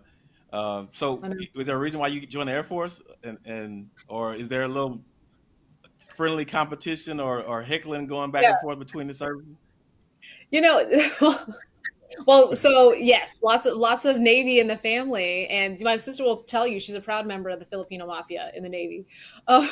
uh, 0.52 0.86
so, 0.92 1.20
is 1.54 1.66
there 1.66 1.76
a 1.76 1.78
reason 1.78 2.00
why 2.00 2.08
you 2.08 2.24
joined 2.26 2.48
the 2.48 2.52
Air 2.52 2.62
Force, 2.62 3.02
and, 3.24 3.38
and 3.44 3.90
or 4.08 4.34
is 4.34 4.48
there 4.48 4.62
a 4.62 4.68
little 4.68 5.00
friendly 5.98 6.44
competition 6.44 7.20
or, 7.20 7.42
or 7.42 7.62
heckling 7.62 8.06
going 8.06 8.30
back 8.30 8.42
yeah. 8.42 8.52
and 8.52 8.60
forth 8.60 8.78
between 8.78 9.06
the 9.06 9.14
services? 9.14 9.54
You 10.50 10.60
know, 10.62 10.78
well, 12.24 12.56
so 12.56 12.92
yes, 12.92 13.36
lots 13.42 13.66
of 13.66 13.76
lots 13.76 14.04
of 14.04 14.18
Navy 14.18 14.58
in 14.58 14.68
the 14.68 14.76
family, 14.76 15.46
and 15.48 15.78
my 15.82 15.96
sister 15.96 16.24
will 16.24 16.38
tell 16.38 16.66
you 16.66 16.80
she's 16.80 16.94
a 16.94 17.00
proud 17.00 17.26
member 17.26 17.50
of 17.50 17.58
the 17.58 17.64
Filipino 17.64 18.06
Mafia 18.06 18.50
in 18.54 18.62
the 18.62 18.68
Navy. 18.68 19.06
Uh, 19.46 19.66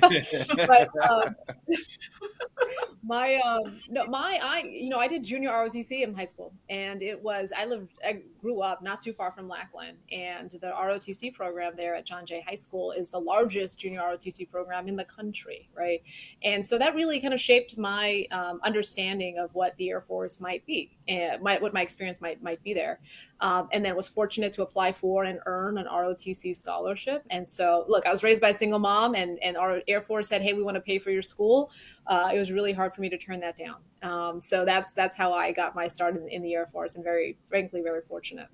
but 0.66 0.90
um, 1.08 1.36
my 3.02 3.36
um, 3.36 3.80
no, 3.88 4.06
my 4.06 4.38
I 4.42 4.62
you 4.64 4.88
know 4.88 4.98
I 4.98 5.08
did 5.08 5.22
junior 5.22 5.50
ROTC 5.50 6.02
in 6.02 6.14
high 6.14 6.24
school, 6.24 6.52
and 6.68 7.02
it 7.02 7.22
was 7.22 7.52
I 7.56 7.66
lived 7.66 7.98
I 8.04 8.22
grew 8.40 8.60
up 8.60 8.82
not 8.82 9.00
too 9.00 9.12
far 9.12 9.30
from 9.32 9.48
Lackland, 9.48 9.98
and 10.12 10.50
the 10.50 10.72
ROTC 10.72 11.32
program 11.32 11.74
there 11.76 11.94
at 11.94 12.04
John 12.04 12.26
Jay 12.26 12.44
High 12.46 12.54
School 12.54 12.90
is 12.92 13.10
the 13.10 13.18
largest 13.18 13.78
junior 13.78 14.00
ROTC 14.00 14.50
program 14.50 14.86
in 14.86 14.96
the 14.96 15.04
country, 15.04 15.68
right? 15.76 16.02
And 16.42 16.64
so 16.64 16.78
that 16.78 16.94
really 16.94 17.20
kind 17.20 17.32
of 17.32 17.40
shaped 17.40 17.78
my 17.78 18.26
um, 18.30 18.60
understanding 18.62 19.38
of 19.38 19.54
what 19.54 19.76
the 19.76 19.90
Air 19.90 20.00
Force 20.00 20.40
might 20.40 20.64
be 20.66 20.90
and 21.08 21.42
my, 21.42 21.58
what 21.58 21.72
my 21.72 21.82
experience 21.84 22.20
might 22.20 22.42
might 22.42 22.62
be 22.64 22.74
there. 22.74 22.98
Um, 23.40 23.68
and 23.72 23.84
then 23.84 23.94
was 23.94 24.08
fortunate 24.08 24.52
to 24.54 24.62
apply 24.62 24.90
for 24.92 25.24
and 25.24 25.38
earn 25.46 25.78
an 25.78 25.86
ROTC 25.86 26.56
scholarship. 26.56 27.24
And 27.30 27.48
so, 27.48 27.84
look, 27.88 28.06
I 28.06 28.10
was 28.10 28.24
raised 28.24 28.40
by 28.40 28.48
a 28.48 28.54
single 28.54 28.80
mom, 28.80 29.14
and 29.14 29.38
and 29.42 29.56
our 29.56 29.80
Air 29.86 30.00
Force 30.00 30.28
said, 30.28 30.42
"Hey, 30.42 30.52
we 30.52 30.62
want 30.62 30.74
to 30.74 30.80
pay 30.80 30.98
for 30.98 31.10
your 31.10 31.22
school." 31.22 31.70
Uh, 32.06 32.30
it 32.34 32.38
was 32.38 32.50
really 32.50 32.72
hard 32.72 32.92
for 32.92 33.00
me 33.00 33.08
to 33.10 33.18
turn 33.18 33.40
that 33.40 33.56
down. 33.56 33.76
Um, 34.02 34.40
so 34.40 34.64
that's 34.64 34.92
that's 34.94 35.16
how 35.16 35.32
I 35.32 35.52
got 35.52 35.76
my 35.76 35.86
start 35.86 36.16
in, 36.16 36.28
in 36.28 36.42
the 36.42 36.54
Air 36.54 36.66
Force, 36.66 36.96
and 36.96 37.04
very 37.04 37.38
frankly, 37.46 37.82
very 37.82 38.02
fortunate. 38.02 38.48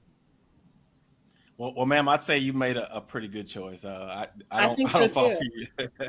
Well, 1.60 1.74
well, 1.76 1.84
ma'am, 1.84 2.08
I'd 2.08 2.22
say 2.22 2.38
you 2.38 2.54
made 2.54 2.78
a, 2.78 2.96
a 2.96 3.02
pretty 3.02 3.28
good 3.28 3.46
choice. 3.46 3.84
Uh, 3.84 4.26
I, 4.50 4.60
I, 4.62 4.62
don't, 4.62 4.72
I 4.94 4.98
think 4.98 5.12
so 5.12 5.30
I 5.30 5.34
too. 5.34 5.88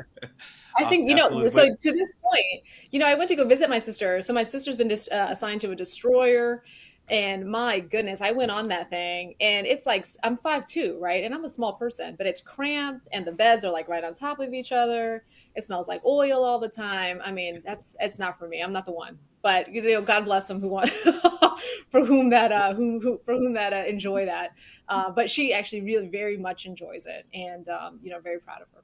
I 0.78 0.84
think 0.84 1.10
you 1.10 1.14
know. 1.14 1.28
So 1.48 1.68
to 1.68 1.92
this 1.92 2.12
point, 2.22 2.64
you 2.90 2.98
know, 2.98 3.04
I 3.04 3.14
went 3.16 3.28
to 3.28 3.36
go 3.36 3.46
visit 3.46 3.68
my 3.68 3.78
sister. 3.78 4.22
So 4.22 4.32
my 4.32 4.44
sister's 4.44 4.76
been 4.76 4.88
dis- 4.88 5.10
uh, 5.12 5.26
assigned 5.28 5.60
to 5.60 5.70
a 5.70 5.76
destroyer, 5.76 6.64
and 7.12 7.44
my 7.44 7.78
goodness, 7.78 8.22
I 8.22 8.30
went 8.30 8.50
on 8.50 8.68
that 8.68 8.88
thing, 8.88 9.34
and 9.38 9.66
it's 9.66 9.84
like 9.84 10.06
I'm 10.22 10.38
five 10.38 10.66
two, 10.66 10.98
right? 10.98 11.22
And 11.22 11.34
I'm 11.34 11.44
a 11.44 11.48
small 11.48 11.74
person, 11.74 12.14
but 12.16 12.26
it's 12.26 12.40
cramped, 12.40 13.06
and 13.12 13.26
the 13.26 13.32
beds 13.32 13.66
are 13.66 13.70
like 13.70 13.86
right 13.86 14.02
on 14.02 14.14
top 14.14 14.40
of 14.40 14.54
each 14.54 14.72
other. 14.72 15.22
It 15.54 15.62
smells 15.62 15.86
like 15.86 16.02
oil 16.06 16.42
all 16.42 16.58
the 16.58 16.70
time. 16.70 17.20
I 17.22 17.30
mean, 17.30 17.62
that's 17.66 17.94
it's 18.00 18.18
not 18.18 18.38
for 18.38 18.48
me. 18.48 18.62
I'm 18.62 18.72
not 18.72 18.86
the 18.86 18.92
one. 18.92 19.18
But 19.42 19.70
you 19.74 19.82
know, 19.82 20.00
God 20.00 20.24
bless 20.24 20.48
them 20.48 20.62
who 20.62 20.68
want 20.68 20.88
for 21.90 22.02
whom 22.02 22.30
that 22.30 22.50
uh, 22.50 22.72
who, 22.72 22.98
who 22.98 23.20
for 23.26 23.34
whom 23.34 23.52
that 23.52 23.74
uh, 23.74 23.84
enjoy 23.86 24.24
that. 24.24 24.56
Uh, 24.88 25.10
but 25.10 25.28
she 25.28 25.52
actually 25.52 25.82
really 25.82 26.08
very 26.08 26.38
much 26.38 26.64
enjoys 26.64 27.04
it, 27.04 27.26
and 27.34 27.68
um, 27.68 28.00
you 28.02 28.08
know, 28.08 28.20
very 28.20 28.40
proud 28.40 28.62
of 28.62 28.68
her. 28.72 28.80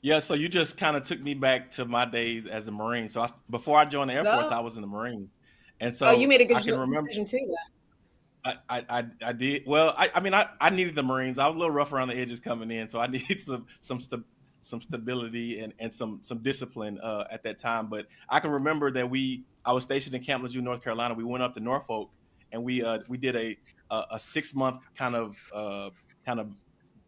Yeah, 0.00 0.20
so 0.20 0.34
you 0.34 0.48
just 0.48 0.76
kind 0.76 0.96
of 0.96 1.02
took 1.02 1.20
me 1.20 1.34
back 1.34 1.72
to 1.72 1.86
my 1.86 2.04
days 2.04 2.46
as 2.46 2.68
a 2.68 2.70
Marine. 2.70 3.08
So 3.08 3.22
I, 3.22 3.30
before 3.50 3.80
I 3.80 3.84
joined 3.84 4.10
the 4.10 4.14
Air. 4.14 4.24
Force, 4.24 4.52
I 4.52 4.60
was 4.60 4.76
in 4.76 4.82
the 4.82 4.86
Marines. 4.86 5.30
And 5.84 5.94
so 5.94 6.06
oh, 6.06 6.12
you 6.12 6.26
made 6.26 6.40
a 6.40 6.46
good 6.46 6.56
decision 6.56 7.24
too. 7.26 7.54
Then. 8.44 8.56
I, 8.68 8.84
I, 8.88 9.06
I 9.22 9.32
did 9.32 9.64
well. 9.66 9.94
I, 9.96 10.10
I 10.14 10.20
mean, 10.20 10.32
I, 10.32 10.48
I 10.60 10.70
needed 10.70 10.94
the 10.94 11.02
Marines. 11.02 11.38
I 11.38 11.46
was 11.46 11.56
a 11.56 11.58
little 11.58 11.74
rough 11.74 11.92
around 11.92 12.08
the 12.08 12.16
edges 12.16 12.40
coming 12.40 12.70
in, 12.70 12.88
so 12.88 13.00
I 13.00 13.06
needed 13.08 13.40
some 13.40 13.66
some 13.80 14.00
st- 14.00 14.24
some 14.62 14.80
stability 14.80 15.60
and, 15.60 15.74
and 15.78 15.92
some 15.92 16.20
some 16.22 16.38
discipline 16.38 16.98
uh, 17.02 17.24
at 17.30 17.42
that 17.42 17.58
time. 17.58 17.88
But 17.88 18.06
I 18.30 18.40
can 18.40 18.50
remember 18.50 18.90
that 18.92 19.08
we 19.08 19.44
I 19.66 19.72
was 19.72 19.82
stationed 19.82 20.14
in 20.14 20.22
Camp 20.22 20.42
Lejeune, 20.42 20.64
North 20.64 20.82
Carolina. 20.82 21.12
We 21.12 21.24
went 21.24 21.42
up 21.42 21.52
to 21.54 21.60
Norfolk 21.60 22.10
and 22.52 22.64
we 22.64 22.82
uh, 22.82 23.00
we 23.08 23.18
did 23.18 23.36
a 23.36 23.56
a, 23.90 24.04
a 24.12 24.18
six 24.18 24.54
month 24.54 24.78
kind 24.96 25.14
of 25.14 25.36
uh, 25.54 25.90
kind 26.24 26.40
of 26.40 26.50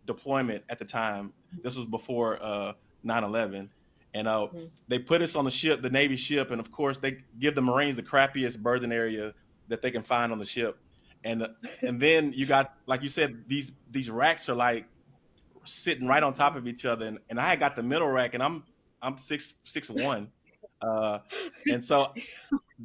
deployment 0.04 0.64
at 0.68 0.78
the 0.78 0.84
time. 0.84 1.32
This 1.62 1.76
was 1.76 1.86
before 1.86 2.38
uh, 2.42 2.74
9/11, 3.06 3.70
and 4.16 4.26
uh, 4.26 4.46
mm-hmm. 4.46 4.64
they 4.88 4.98
put 4.98 5.20
us 5.20 5.36
on 5.36 5.44
the 5.44 5.50
ship, 5.50 5.82
the 5.82 5.90
Navy 5.90 6.16
ship, 6.16 6.50
and 6.50 6.58
of 6.58 6.72
course 6.72 6.96
they 6.96 7.18
give 7.38 7.54
the 7.54 7.60
Marines 7.60 7.96
the 7.96 8.02
crappiest 8.02 8.58
berthing 8.62 8.90
area 8.90 9.34
that 9.68 9.82
they 9.82 9.90
can 9.90 10.02
find 10.02 10.32
on 10.32 10.38
the 10.38 10.44
ship, 10.44 10.78
and 11.24 11.46
and 11.82 12.00
then 12.00 12.32
you 12.32 12.46
got 12.46 12.74
like 12.86 13.02
you 13.02 13.10
said 13.10 13.44
these 13.46 13.72
these 13.90 14.08
racks 14.08 14.48
are 14.48 14.54
like 14.54 14.86
sitting 15.64 16.08
right 16.08 16.22
on 16.22 16.32
top 16.32 16.56
of 16.56 16.66
each 16.66 16.86
other, 16.86 17.06
and, 17.06 17.18
and 17.28 17.38
I 17.38 17.56
got 17.56 17.76
the 17.76 17.82
middle 17.82 18.08
rack, 18.08 18.32
and 18.32 18.42
I'm 18.42 18.64
I'm 19.02 19.18
six 19.18 19.54
six 19.64 19.90
one, 19.90 20.32
uh, 20.80 21.18
and 21.66 21.84
so 21.84 22.14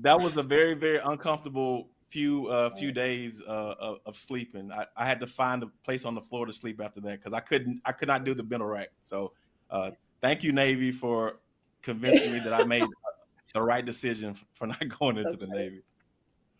that 0.02 0.20
was 0.20 0.36
a 0.36 0.44
very 0.44 0.74
very 0.74 1.00
uncomfortable 1.00 1.88
few 2.10 2.48
uh, 2.48 2.72
few 2.72 2.92
days 2.92 3.42
uh, 3.48 3.76
of, 3.80 4.00
of, 4.06 4.18
sleeping. 4.18 4.70
I, 4.70 4.86
I, 4.98 5.06
had 5.06 5.22
to 5.22 5.28
find 5.28 5.64
a 5.64 5.68
place 5.86 6.04
on 6.04 6.14
the 6.14 6.20
floor 6.20 6.46
to 6.46 6.52
sleep 6.52 6.82
after 6.82 7.00
that 7.00 7.24
because 7.24 7.32
I 7.32 7.40
couldn't 7.40 7.82
I 7.86 7.94
could 7.94 8.10
not 8.10 8.26
do 8.26 8.34
the 8.34 8.44
middle 8.44 8.68
rack. 8.68 8.90
So 9.04 9.32
uh, 9.70 9.92
thank 10.22 10.44
you 10.44 10.52
Navy 10.52 10.92
for 10.92 11.40
convincing 11.82 12.34
me 12.34 12.40
that 12.40 12.54
I 12.54 12.64
made 12.64 12.86
the 13.54 13.62
right 13.62 13.86
decision 13.86 14.36
for 14.54 14.68
not 14.68 15.00
going 15.00 15.18
into 15.18 15.32
That's 15.32 15.44
the 15.44 15.50
right. 15.50 15.58
Navy. 15.58 15.82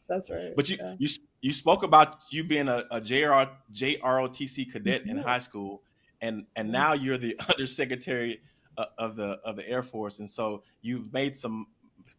That's 0.10 0.30
right. 0.30 0.50
But 0.56 0.70
you 0.70 0.78
yeah. 0.80 0.96
you 0.98 1.08
you 1.42 1.52
spoke 1.54 1.84
about 1.84 2.24
you 2.32 2.44
being 2.44 2.68
a, 2.68 2.86
a 2.92 3.00
JR, 3.00 3.50
JROTC 3.72 4.72
cadet 4.72 5.02
mm-hmm. 5.04 5.12
in 5.12 5.18
high 5.18 5.40
school, 5.40 5.84
and 6.22 6.46
and 6.56 6.68
mm-hmm. 6.68 6.74
now 6.74 6.94
you're 6.94 7.18
the 7.18 7.40
undersecretary 7.50 8.42
uh, 8.78 8.86
of 8.98 9.16
the 9.16 9.40
of 9.46 9.56
the 9.56 9.68
Air 9.68 9.84
Force, 9.84 10.20
and 10.20 10.30
so 10.30 10.64
you've 10.82 11.14
made 11.14 11.38
some 11.38 11.68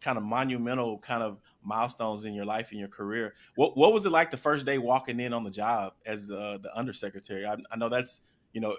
kind 0.00 0.16
of 0.16 0.24
monumental 0.24 0.98
kind 0.98 1.22
of 1.22 1.38
milestones 1.62 2.24
in 2.24 2.34
your 2.34 2.46
life 2.46 2.70
and 2.70 2.80
your 2.80 2.88
career. 2.88 3.34
What 3.56 3.76
what 3.76 3.92
was 3.92 4.06
it 4.06 4.10
like 4.10 4.30
the 4.30 4.38
first 4.38 4.64
day 4.64 4.78
walking 4.78 5.20
in 5.20 5.34
on 5.34 5.44
the 5.44 5.50
job 5.50 5.92
as 6.06 6.30
uh, 6.30 6.58
the 6.62 6.74
undersecretary? 6.74 7.44
I, 7.44 7.56
I 7.70 7.76
know 7.76 7.90
that's 7.90 8.22
you 8.52 8.60
know, 8.60 8.76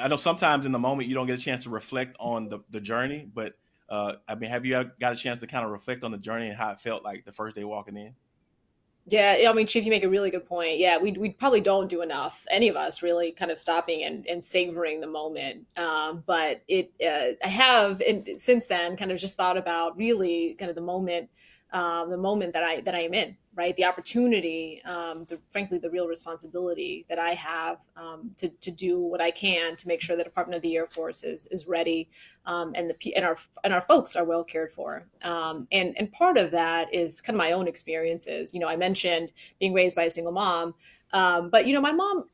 I 0.00 0.08
know 0.08 0.16
sometimes 0.16 0.66
in 0.66 0.72
the 0.72 0.78
moment 0.78 1.08
you 1.08 1.14
don't 1.14 1.26
get 1.26 1.38
a 1.38 1.42
chance 1.42 1.64
to 1.64 1.70
reflect 1.70 2.16
on 2.18 2.48
the 2.48 2.60
the 2.70 2.80
journey, 2.80 3.28
but 3.32 3.54
uh, 3.88 4.14
I 4.28 4.34
mean, 4.34 4.50
have 4.50 4.66
you 4.66 4.90
got 5.00 5.12
a 5.12 5.16
chance 5.16 5.40
to 5.40 5.46
kind 5.46 5.64
of 5.64 5.70
reflect 5.70 6.04
on 6.04 6.10
the 6.10 6.18
journey 6.18 6.48
and 6.48 6.56
how 6.56 6.70
it 6.72 6.80
felt 6.80 7.04
like 7.04 7.24
the 7.24 7.32
first 7.32 7.56
day 7.56 7.64
walking 7.64 7.96
in? 7.96 8.14
Yeah, 9.10 9.48
I 9.48 9.52
mean, 9.54 9.66
Chief, 9.66 9.86
you 9.86 9.90
make 9.90 10.04
a 10.04 10.08
really 10.08 10.28
good 10.30 10.44
point. 10.44 10.78
Yeah, 10.78 10.98
we 10.98 11.12
we 11.12 11.30
probably 11.30 11.62
don't 11.62 11.88
do 11.88 12.02
enough, 12.02 12.46
any 12.50 12.68
of 12.68 12.76
us, 12.76 13.02
really, 13.02 13.32
kind 13.32 13.50
of 13.50 13.58
stopping 13.58 14.02
and, 14.02 14.26
and 14.26 14.44
savoring 14.44 15.00
the 15.00 15.06
moment. 15.06 15.66
Um, 15.78 16.22
but 16.26 16.62
it, 16.68 16.92
uh, 17.02 17.42
I 17.42 17.48
have, 17.48 18.02
since 18.36 18.66
then, 18.66 18.98
kind 18.98 19.10
of 19.10 19.18
just 19.18 19.38
thought 19.38 19.56
about 19.56 19.96
really 19.96 20.56
kind 20.58 20.68
of 20.68 20.74
the 20.74 20.82
moment 20.82 21.30
um, 21.72 22.10
the 22.10 22.16
moment 22.16 22.54
that 22.54 22.62
I 22.62 22.80
that 22.82 22.94
I 22.94 23.00
am 23.00 23.14
in, 23.14 23.36
right? 23.58 23.74
The 23.74 23.84
opportunity, 23.84 24.80
um, 24.84 25.24
the, 25.24 25.40
frankly, 25.50 25.78
the 25.78 25.90
real 25.90 26.06
responsibility 26.06 27.04
that 27.08 27.18
I 27.18 27.30
have 27.34 27.78
um, 27.96 28.30
to 28.36 28.48
to 28.48 28.70
do 28.70 29.00
what 29.00 29.20
I 29.20 29.32
can 29.32 29.74
to 29.76 29.88
make 29.88 30.00
sure 30.00 30.16
the 30.16 30.22
Department 30.22 30.56
of 30.56 30.62
the 30.62 30.76
Air 30.76 30.86
Force 30.86 31.24
is 31.24 31.48
is 31.48 31.66
ready, 31.66 32.08
um, 32.46 32.72
and 32.76 32.88
the 32.88 33.16
and 33.16 33.24
our 33.24 33.36
and 33.64 33.74
our 33.74 33.80
folks 33.80 34.14
are 34.14 34.24
well 34.24 34.44
cared 34.44 34.70
for. 34.70 35.08
Um, 35.22 35.66
and 35.72 35.94
and 35.98 36.10
part 36.12 36.38
of 36.38 36.52
that 36.52 36.94
is 36.94 37.20
kind 37.20 37.34
of 37.34 37.38
my 37.38 37.50
own 37.50 37.66
experiences. 37.66 38.54
You 38.54 38.60
know, 38.60 38.68
I 38.68 38.76
mentioned 38.76 39.32
being 39.58 39.74
raised 39.74 39.96
by 39.96 40.04
a 40.04 40.10
single 40.10 40.32
mom, 40.32 40.74
um, 41.12 41.50
but 41.50 41.66
you 41.66 41.74
know, 41.74 41.80
my 41.80 41.92
mom 41.92 42.26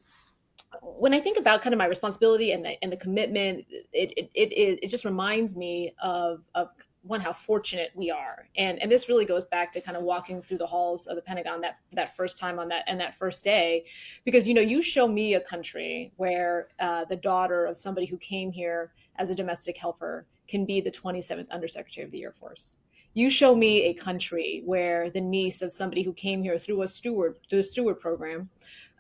when 0.83 1.15
I 1.15 1.21
think 1.21 1.39
about 1.39 1.63
kind 1.63 1.73
of 1.73 1.79
my 1.79 1.87
responsibility 1.87 2.51
and 2.51 2.65
the, 2.65 2.83
and 2.83 2.93
the 2.93 2.97
commitment, 2.97 3.65
it, 3.93 4.13
it, 4.17 4.31
it, 4.35 4.81
it 4.83 4.89
just 4.89 5.05
reminds 5.05 5.55
me 5.55 5.95
of, 6.03 6.43
of 6.53 6.69
one 7.07 7.21
how 7.21 7.33
fortunate 7.33 7.91
we 7.95 8.11
are. 8.11 8.49
And 8.57 8.81
and 8.81 8.91
this 8.91 9.09
really 9.09 9.25
goes 9.25 9.47
back 9.47 9.73
to 9.73 9.81
kind 9.81 9.97
of 9.97 10.03
walking 10.03 10.41
through 10.41 10.59
the 10.59 10.67
halls 10.67 11.07
of 11.07 11.17
the 11.17 11.23
pentagon 11.23 11.61
that 11.61 11.79
that 11.93 12.17
first 12.17 12.39
time 12.39 12.59
on 12.59 12.69
that 12.69 12.85
and 12.87 12.99
that 13.01 13.15
first 13.15 13.45
day. 13.45 13.85
Because 14.25 14.49
you 14.49 14.55
know 14.55 14.61
you 14.61 14.81
show 14.83 15.07
me 15.07 15.35
a 15.35 15.41
country 15.41 16.13
where 16.17 16.69
uh, 16.81 17.05
the 17.05 17.17
daughter 17.17 17.67
of 17.67 17.77
somebody 17.77 18.07
who 18.07 18.17
came 18.17 18.53
here 18.53 18.93
as 19.17 19.31
a 19.31 19.35
domestic 19.35 19.77
helper 19.77 20.27
can 20.49 20.65
be 20.65 20.81
the 20.81 20.91
27th 20.91 21.49
undersecretary 21.51 22.05
of 22.05 22.11
the 22.11 22.23
air 22.23 22.33
force. 22.33 22.77
You 23.15 23.31
show 23.31 23.55
me 23.55 23.85
a 23.85 23.95
country 23.95 24.63
where 24.65 25.09
the 25.09 25.21
niece 25.21 25.63
of 25.63 25.73
somebody 25.73 26.03
who 26.03 26.13
came 26.13 26.43
here 26.43 26.59
through 26.59 26.83
a 26.83 26.89
steward 26.89 27.37
through 27.49 27.61
a 27.61 27.65
steward 27.65 28.01
program 28.01 28.51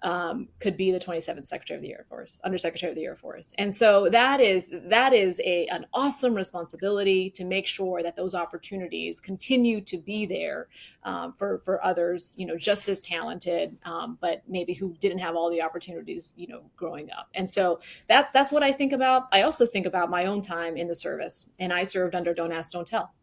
um, 0.05 0.49
could 0.61 0.77
be 0.77 0.93
the 0.93 0.99
27th 0.99 1.49
Secretary 1.49 1.77
of 1.77 1.83
the 1.83 1.93
Air 1.93 2.05
Force, 2.09 2.41
Undersecretary 2.45 2.91
of 2.91 2.97
the 2.97 3.05
Air 3.05 3.17
Force. 3.17 3.55
And 3.57 3.75
so 3.75 4.09
that 4.11 4.41
is 4.41 4.69
that 4.71 5.15
is 5.15 5.41
a 5.45 5.67
an 5.69 5.87
awesome 5.95 6.35
responsibility 6.35 7.31
to 7.31 7.45
make 7.45 7.67
sure 7.67 8.03
that 8.03 8.15
those 8.15 8.35
opportunities 8.35 9.19
continue 9.19 9.81
to 9.81 9.97
be 9.97 10.27
there 10.27 10.69
um, 11.05 11.33
for 11.33 11.59
for 11.59 11.85
others, 11.85 12.37
you 12.39 12.47
know, 12.47 12.57
just 12.57 12.89
as 12.89 13.01
talented, 13.01 13.77
um, 13.85 14.19
but 14.21 14.43
maybe 14.47 14.75
who 14.75 14.95
didn't 15.01 15.19
have 15.19 15.35
all 15.35 15.51
the 15.51 15.63
opportunities, 15.63 16.35
you 16.37 16.47
know, 16.47 16.61
growing 16.77 17.11
up. 17.11 17.29
And 17.35 17.51
so 17.51 17.81
that 18.09 18.31
that's 18.35 18.53
what 18.53 18.63
I 18.63 18.73
think 18.73 18.93
about. 18.93 19.27
I 19.33 19.43
also 19.43 19.65
think 19.65 19.87
about 19.87 20.11
my 20.11 20.27
own 20.27 20.43
time 20.43 20.77
in 20.77 20.87
the 20.87 20.95
service, 20.95 21.49
and 21.59 21.73
I 21.73 21.85
served 21.85 22.15
under 22.15 22.35
Don't 22.35 22.53
Ask, 22.53 22.73
Don't 22.73 22.87
Tell 22.87 23.15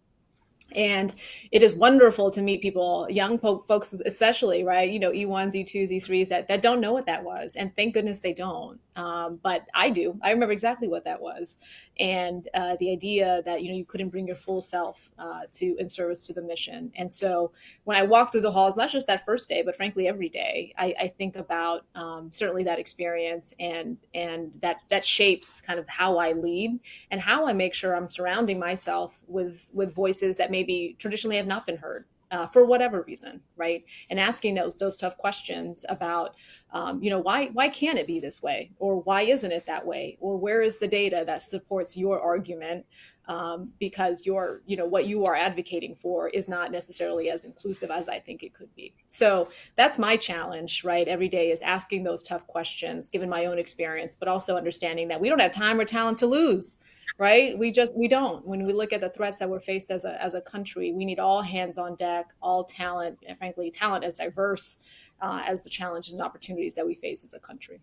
and 0.75 1.13
it 1.51 1.63
is 1.63 1.75
wonderful 1.75 2.31
to 2.31 2.41
meet 2.41 2.61
people 2.61 3.07
young 3.09 3.37
folks 3.37 3.93
especially 4.05 4.63
right? 4.63 4.89
You 4.89 4.99
know 4.99 5.11
e1s 5.11 5.53
e2s 5.53 5.91
e3s 5.91 6.29
that, 6.29 6.47
that 6.47 6.61
don't 6.61 6.79
know 6.79 6.93
what 6.93 7.05
that 7.05 7.23
was. 7.23 7.55
And 7.55 7.75
thank 7.75 7.93
goodness 7.93 8.19
they 8.19 8.33
don't. 8.33 8.79
Um, 8.95 9.39
but 9.41 9.65
i 9.73 9.89
do. 9.89 10.19
I 10.21 10.31
remember 10.31 10.51
exactly 10.51 10.87
what 10.87 11.05
that 11.05 11.21
was. 11.21 11.57
And 11.99 12.47
uh, 12.53 12.75
the 12.79 12.91
idea 12.91 13.41
that 13.45 13.61
you 13.61 13.69
know 13.69 13.75
you 13.75 13.85
couldn't 13.85 14.09
bring 14.09 14.27
your 14.27 14.35
full 14.35 14.61
self 14.61 15.11
uh, 15.17 15.41
to 15.53 15.75
in 15.77 15.87
service 15.87 16.27
to 16.27 16.33
the 16.33 16.41
mission. 16.41 16.91
And 16.95 17.11
so 17.11 17.51
when 17.83 17.97
i 17.97 18.03
walk 18.03 18.31
through 18.31 18.41
the 18.41 18.51
halls 18.51 18.75
not 18.75 18.89
just 18.89 19.07
that 19.07 19.25
first 19.25 19.49
day 19.49 19.61
but 19.63 19.75
frankly 19.75 20.07
every 20.07 20.29
day 20.29 20.73
i, 20.77 20.93
I 20.99 21.07
think 21.07 21.35
about 21.35 21.85
um, 21.95 22.31
certainly 22.31 22.63
that 22.63 22.79
experience 22.79 23.53
and 23.59 23.97
and 24.13 24.51
that 24.61 24.77
that 24.89 25.05
shapes 25.05 25.61
kind 25.61 25.79
of 25.79 25.87
how 25.87 26.17
i 26.17 26.33
lead 26.33 26.79
and 27.09 27.19
how 27.19 27.47
i 27.47 27.53
make 27.53 27.73
sure 27.73 27.95
i'm 27.95 28.07
surrounding 28.07 28.59
myself 28.59 29.21
with 29.27 29.71
with 29.73 29.93
voices 29.93 30.37
that 30.37 30.51
maybe 30.61 30.95
traditionally 30.99 31.37
have 31.37 31.47
not 31.47 31.65
been 31.65 31.77
heard 31.77 32.05
uh, 32.29 32.47
for 32.47 32.65
whatever 32.65 33.03
reason, 33.05 33.41
right? 33.57 33.83
And 34.09 34.19
asking 34.19 34.55
those 34.55 34.77
those 34.77 34.95
tough 34.95 35.17
questions 35.17 35.85
about, 35.89 36.35
um, 36.71 37.03
you 37.03 37.09
know, 37.09 37.19
why 37.19 37.47
why 37.47 37.67
can't 37.69 37.99
it 37.99 38.07
be 38.07 38.19
this 38.19 38.41
way, 38.41 38.71
or 38.79 39.01
why 39.01 39.23
isn't 39.23 39.51
it 39.51 39.65
that 39.65 39.85
way, 39.85 40.17
or 40.21 40.37
where 40.37 40.61
is 40.61 40.77
the 40.77 40.87
data 40.87 41.23
that 41.25 41.41
supports 41.41 41.97
your 41.97 42.21
argument? 42.21 42.85
Um, 43.27 43.71
because 43.79 44.25
your, 44.25 44.61
you 44.65 44.75
know, 44.75 44.85
what 44.85 45.05
you 45.05 45.23
are 45.25 45.35
advocating 45.35 45.95
for 45.95 46.27
is 46.27 46.49
not 46.49 46.71
necessarily 46.71 47.29
as 47.29 47.45
inclusive 47.45 47.89
as 47.89 48.09
I 48.09 48.19
think 48.19 48.43
it 48.43 48.53
could 48.53 48.73
be. 48.75 48.93
So 49.07 49.47
that's 49.77 49.99
my 49.99 50.17
challenge, 50.17 50.83
right? 50.83 51.07
Every 51.07 51.29
day 51.29 51.51
is 51.51 51.61
asking 51.61 52.03
those 52.03 52.23
tough 52.23 52.45
questions, 52.47 53.09
given 53.09 53.29
my 53.29 53.45
own 53.45 53.57
experience, 53.57 54.13
but 54.13 54.27
also 54.27 54.57
understanding 54.57 55.07
that 55.09 55.21
we 55.21 55.29
don't 55.29 55.39
have 55.39 55.51
time 55.51 55.79
or 55.79 55.85
talent 55.85 56.17
to 56.17 56.25
lose 56.25 56.77
right? 57.21 57.55
We 57.55 57.69
just 57.71 57.95
we 57.95 58.07
don't. 58.07 58.47
When 58.47 58.65
we 58.65 58.73
look 58.73 58.91
at 58.91 58.99
the 58.99 59.09
threats 59.11 59.37
that 59.37 59.47
we're 59.47 59.59
faced 59.59 59.91
as 59.91 60.05
a 60.05 60.19
as 60.21 60.33
a 60.33 60.41
country 60.41 60.91
we 60.91 61.05
need 61.05 61.19
all 61.19 61.43
hands 61.43 61.77
on 61.77 61.93
deck 61.93 62.33
all 62.41 62.63
talent 62.63 63.19
and 63.27 63.37
frankly 63.37 63.69
talent 63.69 64.03
as 64.03 64.15
diverse 64.15 64.79
uh, 65.21 65.43
as 65.45 65.61
the 65.61 65.69
challenges 65.69 66.13
and 66.13 66.21
opportunities 66.23 66.73
that 66.73 66.83
we 66.83 66.95
face 66.95 67.23
as 67.23 67.35
a 67.35 67.39
country. 67.39 67.79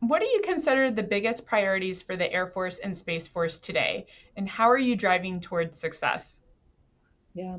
What 0.00 0.20
do 0.20 0.26
you 0.26 0.42
consider 0.44 0.90
the 0.90 1.02
biggest 1.02 1.46
priorities 1.46 2.02
for 2.02 2.18
the 2.18 2.30
Air 2.30 2.46
Force 2.46 2.78
and 2.78 2.94
Space 2.94 3.26
Force 3.26 3.58
today, 3.58 4.06
and 4.36 4.46
how 4.46 4.68
are 4.68 4.76
you 4.76 4.96
driving 4.96 5.40
towards 5.40 5.78
success? 5.78 6.41
Yeah. 7.34 7.58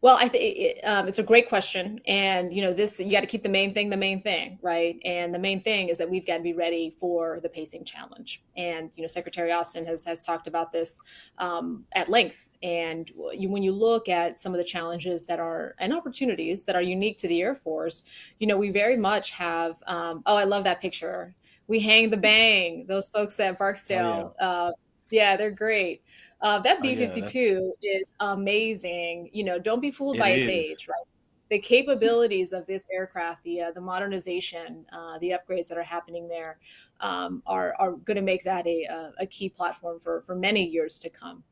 Well, 0.00 0.16
I 0.18 0.26
think 0.26 0.42
it, 0.42 0.80
um, 0.82 1.06
it's 1.06 1.20
a 1.20 1.22
great 1.22 1.48
question. 1.48 2.00
And, 2.08 2.52
you 2.52 2.60
know, 2.60 2.72
this, 2.72 2.98
you 2.98 3.10
got 3.12 3.20
to 3.20 3.26
keep 3.28 3.44
the 3.44 3.48
main 3.48 3.72
thing 3.72 3.88
the 3.88 3.96
main 3.96 4.20
thing, 4.20 4.58
right? 4.62 4.98
And 5.04 5.32
the 5.32 5.38
main 5.38 5.60
thing 5.60 5.90
is 5.90 5.98
that 5.98 6.10
we've 6.10 6.26
got 6.26 6.38
to 6.38 6.42
be 6.42 6.54
ready 6.54 6.90
for 6.90 7.38
the 7.38 7.48
pacing 7.48 7.84
challenge. 7.84 8.42
And, 8.56 8.90
you 8.96 9.02
know, 9.02 9.06
Secretary 9.06 9.52
Austin 9.52 9.86
has, 9.86 10.04
has 10.06 10.22
talked 10.22 10.48
about 10.48 10.72
this 10.72 11.00
um, 11.38 11.84
at 11.92 12.08
length. 12.08 12.48
And 12.64 13.08
you, 13.32 13.48
when 13.48 13.62
you 13.62 13.70
look 13.70 14.08
at 14.08 14.40
some 14.40 14.54
of 14.54 14.58
the 14.58 14.64
challenges 14.64 15.26
that 15.26 15.38
are 15.38 15.76
and 15.78 15.92
opportunities 15.92 16.64
that 16.64 16.74
are 16.74 16.82
unique 16.82 17.18
to 17.18 17.28
the 17.28 17.42
Air 17.42 17.54
Force, 17.54 18.02
you 18.38 18.48
know, 18.48 18.56
we 18.56 18.70
very 18.70 18.96
much 18.96 19.30
have, 19.30 19.80
um, 19.86 20.22
oh, 20.26 20.36
I 20.36 20.44
love 20.44 20.64
that 20.64 20.80
picture. 20.80 21.32
We 21.68 21.78
hang 21.78 22.10
the 22.10 22.16
bang, 22.16 22.86
those 22.88 23.08
folks 23.08 23.38
at 23.38 23.56
Barksdale. 23.56 24.34
Oh, 24.40 24.44
yeah. 24.44 24.48
Uh, 24.48 24.72
yeah, 25.10 25.36
they're 25.36 25.50
great. 25.50 26.02
Uh, 26.42 26.58
that 26.58 26.82
B 26.82 26.96
52 26.96 27.60
oh, 27.62 27.72
is 27.82 28.14
amazing. 28.20 29.30
You 29.32 29.44
know, 29.44 29.58
don't 29.58 29.80
be 29.80 29.92
fooled 29.92 30.16
it 30.16 30.20
by 30.20 30.30
is. 30.30 30.48
its 30.48 30.50
age, 30.50 30.88
right? 30.88 31.06
The 31.50 31.60
capabilities 31.60 32.52
of 32.52 32.66
this 32.66 32.86
aircraft, 32.92 33.44
the 33.44 33.60
uh, 33.60 33.72
the 33.72 33.80
modernization, 33.80 34.86
uh, 34.92 35.18
the 35.18 35.30
upgrades 35.30 35.68
that 35.68 35.78
are 35.78 35.82
happening 35.82 36.26
there, 36.26 36.58
um, 37.00 37.42
are 37.46 37.74
are 37.78 37.92
going 37.92 38.16
to 38.16 38.22
make 38.22 38.42
that 38.44 38.66
a, 38.66 39.12
a 39.18 39.26
key 39.26 39.48
platform 39.48 40.00
for 40.00 40.22
for 40.22 40.34
many 40.34 40.64
years 40.64 40.98
to 41.00 41.10
come. 41.10 41.44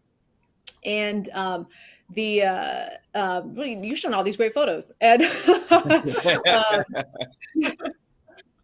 And 0.85 1.28
um, 1.35 1.68
the 2.14 2.42
uh, 2.42 2.88
uh, 3.14 3.42
you've 3.54 3.99
shown 3.99 4.14
all 4.14 4.25
these 4.25 4.37
great 4.37 4.54
photos, 4.54 4.90
and 5.00 5.23
um, 5.70 6.85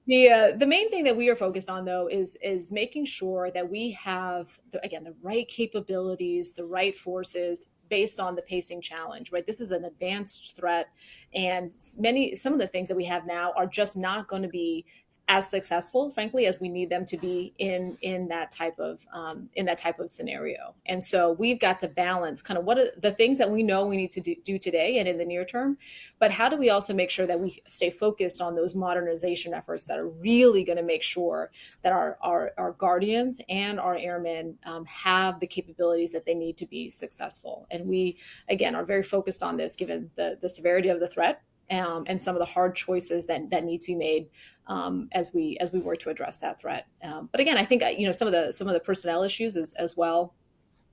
the 0.06 0.30
uh, 0.30 0.56
the 0.56 0.66
main 0.66 0.90
thing 0.90 1.04
that 1.04 1.16
we 1.16 1.28
are 1.28 1.36
focused 1.36 1.68
on 1.68 1.84
though 1.84 2.08
is 2.08 2.36
is 2.42 2.70
making 2.70 3.04
sure 3.04 3.50
that 3.50 3.68
we 3.68 3.90
have 3.92 4.48
the, 4.70 4.84
again 4.84 5.02
the 5.02 5.14
right 5.22 5.48
capabilities 5.48 6.52
the 6.52 6.64
right 6.64 6.96
forces 6.96 7.68
based 7.88 8.18
on 8.20 8.34
the 8.34 8.42
pacing 8.42 8.80
challenge, 8.80 9.32
right? 9.32 9.46
This 9.46 9.60
is 9.60 9.72
an 9.72 9.84
advanced 9.84 10.56
threat, 10.56 10.88
and 11.34 11.74
many 11.98 12.34
some 12.36 12.52
of 12.52 12.58
the 12.58 12.66
things 12.66 12.88
that 12.88 12.96
we 12.96 13.04
have 13.04 13.26
now 13.26 13.52
are 13.56 13.66
just 13.66 13.96
not 13.96 14.28
going 14.28 14.42
to 14.42 14.48
be 14.48 14.84
as 15.28 15.50
successful, 15.50 16.10
frankly, 16.10 16.46
as 16.46 16.60
we 16.60 16.68
need 16.68 16.88
them 16.88 17.04
to 17.04 17.16
be 17.16 17.52
in 17.58 17.98
in 18.02 18.28
that 18.28 18.50
type 18.50 18.78
of 18.78 19.04
um, 19.12 19.48
in 19.54 19.66
that 19.66 19.78
type 19.78 19.98
of 19.98 20.12
scenario. 20.12 20.74
And 20.86 21.02
so 21.02 21.32
we've 21.32 21.58
got 21.58 21.80
to 21.80 21.88
balance 21.88 22.40
kind 22.42 22.56
of 22.56 22.64
what 22.64 22.78
are 22.78 22.90
the 22.96 23.10
things 23.10 23.38
that 23.38 23.50
we 23.50 23.64
know 23.64 23.84
we 23.84 23.96
need 23.96 24.12
to 24.12 24.20
do, 24.20 24.36
do 24.44 24.58
today 24.58 24.98
and 24.98 25.08
in 25.08 25.18
the 25.18 25.24
near 25.24 25.44
term, 25.44 25.78
but 26.20 26.30
how 26.30 26.48
do 26.48 26.56
we 26.56 26.70
also 26.70 26.94
make 26.94 27.10
sure 27.10 27.26
that 27.26 27.40
we 27.40 27.60
stay 27.66 27.90
focused 27.90 28.40
on 28.40 28.54
those 28.54 28.76
modernization 28.76 29.52
efforts 29.52 29.88
that 29.88 29.98
are 29.98 30.08
really 30.08 30.62
going 30.62 30.78
to 30.78 30.84
make 30.84 31.02
sure 31.02 31.50
that 31.82 31.92
our 31.92 32.18
our, 32.20 32.52
our 32.56 32.72
guardians 32.72 33.40
and 33.48 33.80
our 33.80 33.96
airmen 33.96 34.56
um, 34.64 34.84
have 34.84 35.40
the 35.40 35.46
capabilities 35.46 36.12
that 36.12 36.24
they 36.24 36.34
need 36.34 36.56
to 36.56 36.66
be 36.66 36.88
successful. 36.88 37.66
And 37.72 37.86
we 37.86 38.18
again 38.48 38.76
are 38.76 38.84
very 38.84 39.02
focused 39.02 39.42
on 39.42 39.56
this 39.56 39.74
given 39.74 40.10
the 40.14 40.38
the 40.40 40.48
severity 40.48 40.88
of 40.88 41.00
the 41.00 41.08
threat 41.08 41.42
um, 41.70 42.04
and 42.06 42.20
some 42.20 42.34
of 42.34 42.40
the 42.40 42.46
hard 42.46 42.74
choices 42.74 43.26
that 43.26 43.50
that 43.50 43.64
need 43.64 43.80
to 43.80 43.86
be 43.86 43.96
made 43.96 44.28
um, 44.68 45.08
as 45.12 45.32
we 45.34 45.56
as 45.60 45.72
we 45.72 45.80
work 45.80 45.98
to 46.00 46.10
address 46.10 46.38
that 46.38 46.60
threat. 46.60 46.86
Um, 47.02 47.28
but 47.32 47.40
again, 47.40 47.58
I 47.58 47.64
think 47.64 47.82
you 47.98 48.06
know 48.06 48.12
some 48.12 48.28
of 48.28 48.32
the 48.32 48.52
some 48.52 48.66
of 48.66 48.74
the 48.74 48.80
personnel 48.80 49.22
issues 49.22 49.56
as, 49.56 49.72
as 49.74 49.96
well 49.96 50.34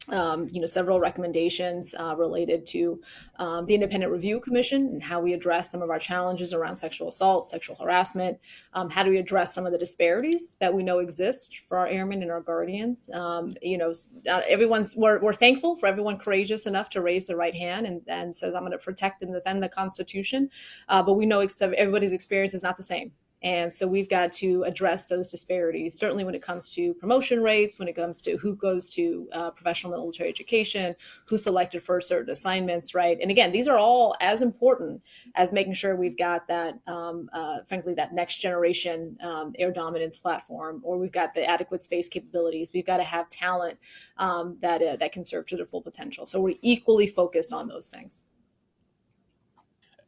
um, 0.09 0.49
you 0.51 0.59
know, 0.59 0.65
several 0.65 0.99
recommendations 0.99 1.95
uh, 1.97 2.15
related 2.17 2.65
to 2.67 3.01
um, 3.39 3.65
the 3.65 3.73
Independent 3.73 4.11
Review 4.11 4.39
Commission 4.39 4.87
and 4.87 5.01
how 5.01 5.21
we 5.21 5.33
address 5.33 5.71
some 5.71 5.81
of 5.81 5.89
our 5.89 5.99
challenges 5.99 6.53
around 6.53 6.75
sexual 6.75 7.07
assault, 7.07 7.47
sexual 7.47 7.75
harassment. 7.77 8.37
Um, 8.73 8.89
how 8.89 9.03
do 9.03 9.09
we 9.09 9.17
address 9.17 9.53
some 9.53 9.65
of 9.65 9.71
the 9.71 9.77
disparities 9.77 10.57
that 10.59 10.73
we 10.73 10.83
know 10.83 10.99
exist 10.99 11.61
for 11.67 11.77
our 11.77 11.87
airmen 11.87 12.21
and 12.21 12.31
our 12.31 12.41
guardians? 12.41 13.09
Um, 13.13 13.55
you 13.61 13.77
know, 13.77 13.93
everyone's 14.25 14.95
we're, 14.95 15.19
we're 15.21 15.33
thankful 15.33 15.75
for 15.75 15.87
everyone 15.87 16.17
courageous 16.17 16.65
enough 16.65 16.89
to 16.91 17.01
raise 17.01 17.27
the 17.27 17.35
right 17.35 17.55
hand 17.55 17.85
and, 17.85 18.01
and 18.07 18.35
says, 18.35 18.55
"I'm 18.55 18.61
going 18.61 18.71
to 18.73 18.77
protect 18.77 19.21
and 19.21 19.33
defend 19.33 19.63
the 19.63 19.69
Constitution," 19.69 20.49
uh, 20.89 21.01
but 21.01 21.13
we 21.13 21.25
know 21.25 21.47
everybody's 21.61 22.13
experience 22.13 22.53
is 22.53 22.63
not 22.63 22.77
the 22.77 22.83
same. 22.83 23.13
And 23.43 23.71
so 23.71 23.85
we've 23.87 24.09
got 24.09 24.31
to 24.33 24.63
address 24.63 25.07
those 25.07 25.29
disparities, 25.29 25.97
certainly 25.99 26.23
when 26.23 26.33
it 26.33 26.41
comes 26.41 26.71
to 26.71 26.93
promotion 26.93 27.43
rates, 27.43 27.77
when 27.77 27.89
it 27.89 27.95
comes 27.95 28.21
to 28.21 28.37
who 28.37 28.55
goes 28.55 28.89
to 28.91 29.27
uh, 29.33 29.51
professional 29.51 29.91
military 29.91 30.29
education, 30.29 30.95
who's 31.27 31.43
selected 31.43 31.83
for 31.83 31.99
certain 31.99 32.31
assignments, 32.31 32.95
right? 32.95 33.17
And 33.21 33.29
again, 33.29 33.51
these 33.51 33.67
are 33.67 33.77
all 33.77 34.15
as 34.21 34.41
important 34.41 35.01
as 35.35 35.51
making 35.51 35.73
sure 35.73 35.97
we've 35.97 36.17
got 36.17 36.47
that, 36.47 36.79
um, 36.87 37.29
uh, 37.33 37.59
frankly, 37.67 37.93
that 37.95 38.13
next 38.13 38.37
generation 38.37 39.17
um, 39.21 39.53
air 39.59 39.71
dominance 39.71 40.17
platform, 40.17 40.81
or 40.83 40.97
we've 40.97 41.11
got 41.11 41.33
the 41.33 41.45
adequate 41.45 41.81
space 41.81 42.07
capabilities. 42.07 42.71
We've 42.73 42.85
got 42.85 42.97
to 42.97 43.03
have 43.03 43.29
talent 43.29 43.77
um, 44.17 44.57
that 44.61 44.81
uh, 44.81 44.95
that 44.95 45.11
can 45.11 45.23
serve 45.23 45.47
to 45.47 45.57
their 45.57 45.65
full 45.65 45.81
potential. 45.81 46.25
So 46.25 46.39
we're 46.39 46.55
equally 46.61 47.07
focused 47.07 47.51
on 47.51 47.67
those 47.67 47.89
things. 47.89 48.25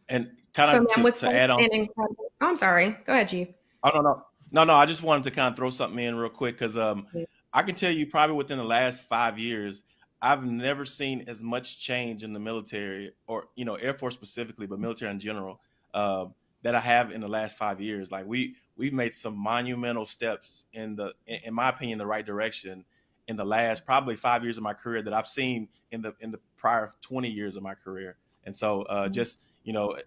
And 0.07 0.31
kind 0.55 0.77
of 0.77 0.87
so, 0.91 1.03
to, 1.03 1.11
to 1.11 1.29
add 1.29 1.49
on. 1.49 1.67
Oh, 1.97 2.07
I'm 2.41 2.57
sorry. 2.57 2.97
Go 3.05 3.13
ahead, 3.13 3.27
Chief. 3.27 3.49
Oh 3.83 3.91
no 3.93 4.01
no 4.01 4.25
no 4.51 4.63
no. 4.63 4.73
I 4.73 4.85
just 4.85 5.03
wanted 5.03 5.25
to 5.25 5.31
kind 5.31 5.49
of 5.49 5.55
throw 5.55 5.69
something 5.69 6.03
in 6.03 6.15
real 6.15 6.29
quick 6.29 6.57
because 6.57 6.77
um, 6.77 7.07
I 7.53 7.63
can 7.63 7.75
tell 7.75 7.91
you 7.91 8.07
probably 8.07 8.35
within 8.35 8.57
the 8.57 8.63
last 8.63 9.03
five 9.03 9.37
years, 9.37 9.83
I've 10.21 10.43
never 10.43 10.85
seen 10.85 11.25
as 11.27 11.41
much 11.41 11.79
change 11.79 12.23
in 12.23 12.33
the 12.33 12.39
military 12.39 13.13
or 13.27 13.49
you 13.55 13.65
know 13.65 13.75
Air 13.75 13.93
Force 13.93 14.13
specifically, 14.13 14.67
but 14.67 14.79
military 14.79 15.11
in 15.11 15.19
general, 15.19 15.59
uh, 15.93 16.25
that 16.63 16.73
I 16.73 16.79
have 16.79 17.11
in 17.11 17.21
the 17.21 17.27
last 17.27 17.57
five 17.57 17.79
years. 17.79 18.11
Like 18.11 18.25
we 18.25 18.55
we've 18.75 18.93
made 18.93 19.13
some 19.13 19.37
monumental 19.37 20.05
steps 20.05 20.65
in 20.73 20.95
the, 20.95 21.13
in 21.27 21.53
my 21.53 21.69
opinion, 21.69 21.97
the 21.97 22.05
right 22.05 22.25
direction 22.25 22.85
in 23.27 23.35
the 23.35 23.45
last 23.45 23.85
probably 23.85 24.15
five 24.15 24.43
years 24.43 24.57
of 24.57 24.63
my 24.63 24.73
career 24.73 25.01
that 25.01 25.13
I've 25.13 25.27
seen 25.27 25.67
in 25.91 26.01
the 26.01 26.13
in 26.19 26.31
the 26.31 26.39
prior 26.57 26.91
20 27.01 27.29
years 27.29 27.55
of 27.55 27.63
my 27.63 27.73
career. 27.73 28.17
And 28.45 28.55
so 28.55 28.83
uh, 28.83 29.03
mm-hmm. 29.03 29.13
just 29.13 29.39
you 29.63 29.73
know, 29.73 29.97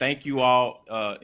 thank 0.00 0.26
you 0.26 0.40
all. 0.40 0.84
Uh, 0.90 1.16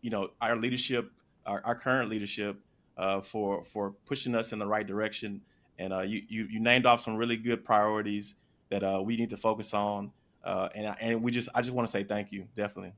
you 0.00 0.10
know, 0.10 0.30
our 0.40 0.56
leadership, 0.56 1.12
our, 1.46 1.62
our 1.64 1.76
current 1.76 2.10
leadership, 2.10 2.58
uh, 2.96 3.20
for 3.20 3.62
for 3.62 3.92
pushing 4.06 4.34
us 4.34 4.52
in 4.52 4.58
the 4.58 4.66
right 4.66 4.86
direction. 4.86 5.40
And 5.78 5.92
uh, 5.92 6.00
you, 6.00 6.22
you, 6.28 6.46
you 6.50 6.60
named 6.60 6.86
off 6.86 7.00
some 7.00 7.16
really 7.16 7.36
good 7.36 7.64
priorities 7.64 8.36
that 8.70 8.84
uh, 8.84 9.02
we 9.04 9.16
need 9.16 9.30
to 9.30 9.36
focus 9.36 9.74
on. 9.74 10.10
Uh, 10.42 10.68
and 10.74 10.96
and 11.00 11.22
we 11.22 11.30
just 11.30 11.48
I 11.54 11.62
just 11.62 11.72
want 11.72 11.86
to 11.86 11.92
say 11.92 12.02
thank 12.02 12.32
you, 12.32 12.46
definitely. 12.56 12.92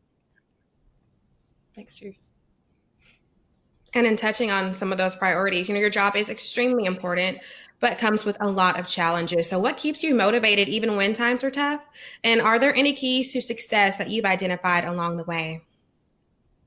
Thanks, 1.75 1.97
Chief. 1.97 2.17
And 3.95 4.07
in 4.07 4.17
touching 4.17 4.51
on 4.51 4.75
some 4.75 4.93
of 4.93 4.99
those 4.99 5.15
priorities, 5.15 5.69
you 5.69 5.75
know, 5.75 5.81
your 5.81 5.91
job 5.91 6.17
is 6.17 6.29
extremely 6.29 6.85
important, 6.85 7.39
but 7.81 7.99
comes 7.99 8.25
with 8.25 8.37
a 8.41 8.49
lot 8.49 8.79
of 8.79 8.87
challenges. 8.87 9.49
So, 9.49 9.59
what 9.59 9.77
keeps 9.77 10.03
you 10.03 10.15
motivated 10.15 10.69
even 10.69 10.97
when 10.97 11.13
times 11.13 11.45
are 11.45 11.51
tough? 11.51 11.81
And 12.25 12.41
are 12.41 12.59
there 12.59 12.75
any 12.75 12.93
keys 12.95 13.33
to 13.33 13.41
success 13.41 13.97
that 13.97 14.11
you've 14.11 14.25
identified 14.25 14.85
along 14.85 15.17
the 15.17 15.25
way? 15.25 15.63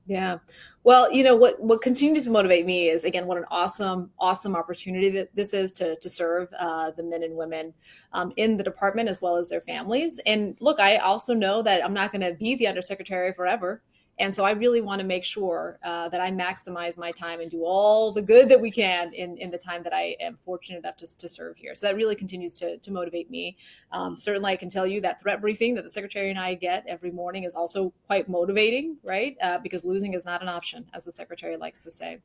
Yeah. 0.06 0.38
Well, 0.82 1.12
you 1.12 1.22
know 1.22 1.36
what 1.36 1.62
what 1.62 1.82
continues 1.82 2.24
to 2.24 2.32
motivate 2.32 2.66
me 2.66 2.88
is 2.88 3.04
again 3.04 3.26
what 3.26 3.38
an 3.38 3.44
awesome 3.48 4.10
awesome 4.18 4.56
opportunity 4.56 5.08
that 5.10 5.34
this 5.36 5.54
is 5.54 5.72
to 5.74 5.94
to 5.94 6.08
serve 6.08 6.48
uh, 6.58 6.90
the 6.90 7.04
men 7.04 7.22
and 7.22 7.36
women 7.36 7.74
um, 8.12 8.32
in 8.36 8.56
the 8.56 8.64
department 8.64 9.08
as 9.08 9.22
well 9.22 9.36
as 9.36 9.48
their 9.48 9.60
families. 9.60 10.18
And 10.26 10.56
look, 10.60 10.80
I 10.80 10.96
also 10.96 11.32
know 11.32 11.62
that 11.62 11.84
I'm 11.84 11.94
not 11.94 12.10
going 12.10 12.22
to 12.22 12.34
be 12.34 12.56
the 12.56 12.66
undersecretary 12.66 13.32
forever. 13.32 13.82
And 14.20 14.34
so 14.34 14.44
I 14.44 14.52
really 14.52 14.82
want 14.82 15.00
to 15.00 15.06
make 15.06 15.24
sure 15.24 15.78
uh, 15.82 16.10
that 16.10 16.20
I 16.20 16.30
maximize 16.30 16.98
my 16.98 17.10
time 17.10 17.40
and 17.40 17.50
do 17.50 17.64
all 17.64 18.12
the 18.12 18.20
good 18.20 18.50
that 18.50 18.60
we 18.60 18.70
can 18.70 19.14
in, 19.14 19.38
in 19.38 19.50
the 19.50 19.58
time 19.58 19.82
that 19.82 19.94
I 19.94 20.14
am 20.20 20.36
fortunate 20.36 20.78
enough 20.78 20.96
to, 20.96 21.18
to 21.18 21.26
serve 21.28 21.56
here. 21.56 21.74
So 21.74 21.86
that 21.86 21.96
really 21.96 22.14
continues 22.14 22.54
to, 22.60 22.76
to 22.76 22.92
motivate 22.92 23.30
me. 23.30 23.56
Um, 23.90 24.18
certainly, 24.18 24.52
I 24.52 24.56
can 24.56 24.68
tell 24.68 24.86
you 24.86 25.00
that 25.00 25.20
threat 25.22 25.40
briefing 25.40 25.74
that 25.76 25.84
the 25.84 25.90
secretary 25.90 26.28
and 26.28 26.38
I 26.38 26.52
get 26.52 26.84
every 26.86 27.10
morning 27.10 27.44
is 27.44 27.54
also 27.54 27.94
quite 28.06 28.28
motivating, 28.28 28.98
right? 29.02 29.36
Uh, 29.42 29.58
because 29.58 29.84
losing 29.84 30.12
is 30.12 30.26
not 30.26 30.42
an 30.42 30.48
option, 30.48 30.86
as 30.92 31.06
the 31.06 31.12
secretary 31.12 31.56
likes 31.56 31.82
to 31.84 31.90
say. 31.90 32.20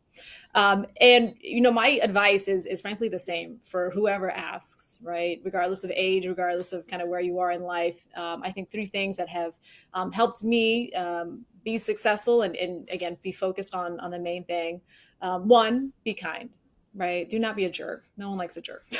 Um, 0.53 0.86
and, 0.99 1.36
you 1.39 1.62
know, 1.62 1.71
my 1.71 1.99
advice 2.03 2.49
is, 2.49 2.65
is 2.65 2.81
frankly 2.81 3.08
the 3.08 3.19
same 3.19 3.60
for 3.63 3.89
whoever 3.91 4.29
asks, 4.29 4.99
right? 5.01 5.39
Regardless 5.45 5.86
of 5.86 5.91
age, 5.95 6.27
regardless 6.27 6.73
of 6.73 6.88
kind 6.88 7.01
of 7.01 7.08
where 7.08 7.21
you 7.21 7.39
are 7.39 7.51
in 7.51 7.63
life. 7.63 8.05
Um, 8.17 8.41
I 8.43 8.51
think 8.51 8.69
three 8.69 8.86
things 8.86 9.15
that 9.15 9.29
have 9.29 9.53
um, 9.93 10.12
helped 10.12 10.43
me 10.43 10.91
um, 10.91 11.45
be 11.65 11.78
successful 11.78 12.43
and, 12.43 12.56
and 12.56 12.88
again 12.91 13.17
be 13.21 13.34
focused 13.34 13.75
on 13.75 13.99
on 13.99 14.12
the 14.12 14.19
main 14.19 14.45
thing. 14.45 14.80
Um, 15.21 15.47
one 15.47 15.91
be 16.06 16.13
kind 16.13 16.49
right? 16.97 17.30
Do 17.30 17.39
not 17.39 17.58
be 17.58 17.65
a 17.65 17.69
jerk. 17.69 18.06
No 18.15 18.30
one 18.30 18.38
likes 18.38 18.56
a 18.56 18.62
jerk. 18.62 18.88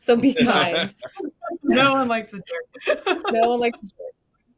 So 0.00 0.16
be 0.16 0.34
kind. 0.34 0.94
No 1.62 1.92
one 1.92 2.08
likes 2.08 2.32
a 2.32 2.36
jerk. 2.36 3.04
No 3.30 3.48
one 3.48 3.60
likes 3.60 3.82
a 3.82 3.86
jerk. 3.86 4.14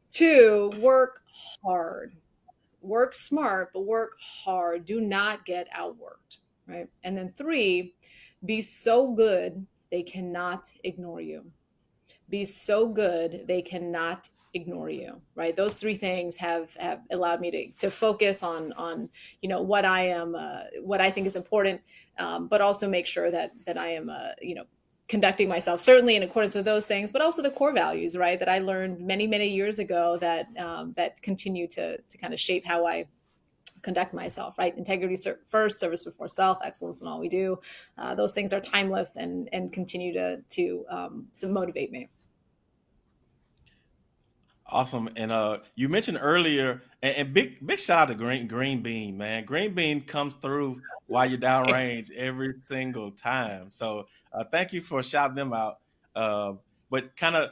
Two 0.09 0.71
work 0.79 1.21
hard. 1.63 2.13
Work 2.81 3.15
smart 3.15 3.69
but 3.73 3.85
work 3.85 4.13
hard. 4.19 4.83
Do 4.85 4.99
not 4.99 5.45
get 5.45 5.67
outworked 5.71 6.39
right? 6.69 6.87
And 7.03 7.17
then 7.17 7.31
three 7.31 7.95
be 8.45 8.61
so 8.61 9.11
good 9.13 9.65
they 9.91 10.03
cannot 10.03 10.71
ignore 10.83 11.19
you. 11.19 11.45
Be 12.29 12.45
so 12.45 12.87
good 12.87 13.45
they 13.47 13.61
cannot 13.61 14.29
ignore 14.59 14.89
you 14.89 15.21
right? 15.35 15.55
Those 15.55 15.75
three 15.75 15.95
things 15.95 16.37
have 16.37 16.73
have 16.75 17.01
allowed 17.11 17.39
me 17.39 17.51
to 17.51 17.71
to 17.83 17.91
focus 17.91 18.43
on 18.43 18.73
on 18.73 19.09
you 19.41 19.49
know 19.49 19.61
what 19.61 19.85
i 19.85 20.01
am 20.07 20.35
uh, 20.35 20.63
what 20.81 21.01
i 21.01 21.09
think 21.11 21.27
is 21.27 21.35
important 21.35 21.81
um, 22.17 22.47
but 22.47 22.61
also 22.61 22.87
make 22.87 23.07
sure 23.07 23.31
that 23.31 23.51
that 23.65 23.77
i 23.77 23.89
am 23.89 24.09
uh, 24.09 24.31
you 24.41 24.55
know 24.55 24.65
conducting 25.07 25.49
myself 25.49 25.79
certainly 25.79 26.15
in 26.15 26.23
accordance 26.23 26.53
with 26.53 26.65
those 26.65 26.85
things 26.85 27.11
but 27.11 27.21
also 27.21 27.41
the 27.41 27.51
core 27.51 27.73
values 27.73 28.15
right 28.17 28.39
that 28.39 28.49
i 28.49 28.59
learned 28.59 28.99
many 28.99 29.25
many 29.25 29.47
years 29.47 29.79
ago 29.79 30.17
that 30.17 30.45
um, 30.57 30.93
that 30.95 31.21
continue 31.21 31.67
to 31.67 31.97
to 32.01 32.17
kind 32.17 32.33
of 32.33 32.39
shape 32.39 32.63
how 32.65 32.85
i 32.85 33.05
conduct 33.81 34.13
myself 34.13 34.57
right? 34.57 34.77
Integrity 34.77 35.15
first 35.47 35.79
service 35.79 36.03
before 36.03 36.27
self 36.27 36.59
excellence 36.65 37.01
in 37.01 37.07
all 37.07 37.19
we 37.19 37.29
do. 37.29 37.57
Uh, 37.97 38.13
those 38.13 38.33
things 38.33 38.53
are 38.53 38.59
timeless 38.59 39.15
and 39.15 39.47
and 39.53 39.71
continue 39.71 40.13
to 40.13 40.41
to 40.49 40.85
um, 40.89 41.27
to 41.35 41.47
motivate 41.47 41.91
me 41.91 42.09
Awesome. 44.71 45.09
And 45.15 45.31
uh, 45.31 45.59
you 45.75 45.89
mentioned 45.89 46.19
earlier, 46.21 46.83
and, 47.01 47.15
and, 47.15 47.33
big 47.33 47.65
big 47.65 47.79
shout 47.79 47.97
out 47.97 48.07
to 48.09 48.15
Green 48.15 48.47
Green 48.47 48.81
Bean, 48.81 49.17
man. 49.17 49.43
Green 49.43 49.73
Bean 49.73 50.01
comes 50.01 50.35
through 50.35 50.81
while 51.07 51.25
you're 51.27 51.39
downrange 51.39 52.11
every 52.15 52.53
single 52.61 53.11
time. 53.11 53.71
So 53.71 54.05
uh, 54.31 54.43
thank 54.51 54.71
you 54.71 54.81
for 54.81 55.01
shouting 55.01 55.35
them 55.35 55.53
out. 55.53 55.79
Uh, 56.15 56.53
but 56.91 57.15
kind 57.17 57.35
of, 57.35 57.49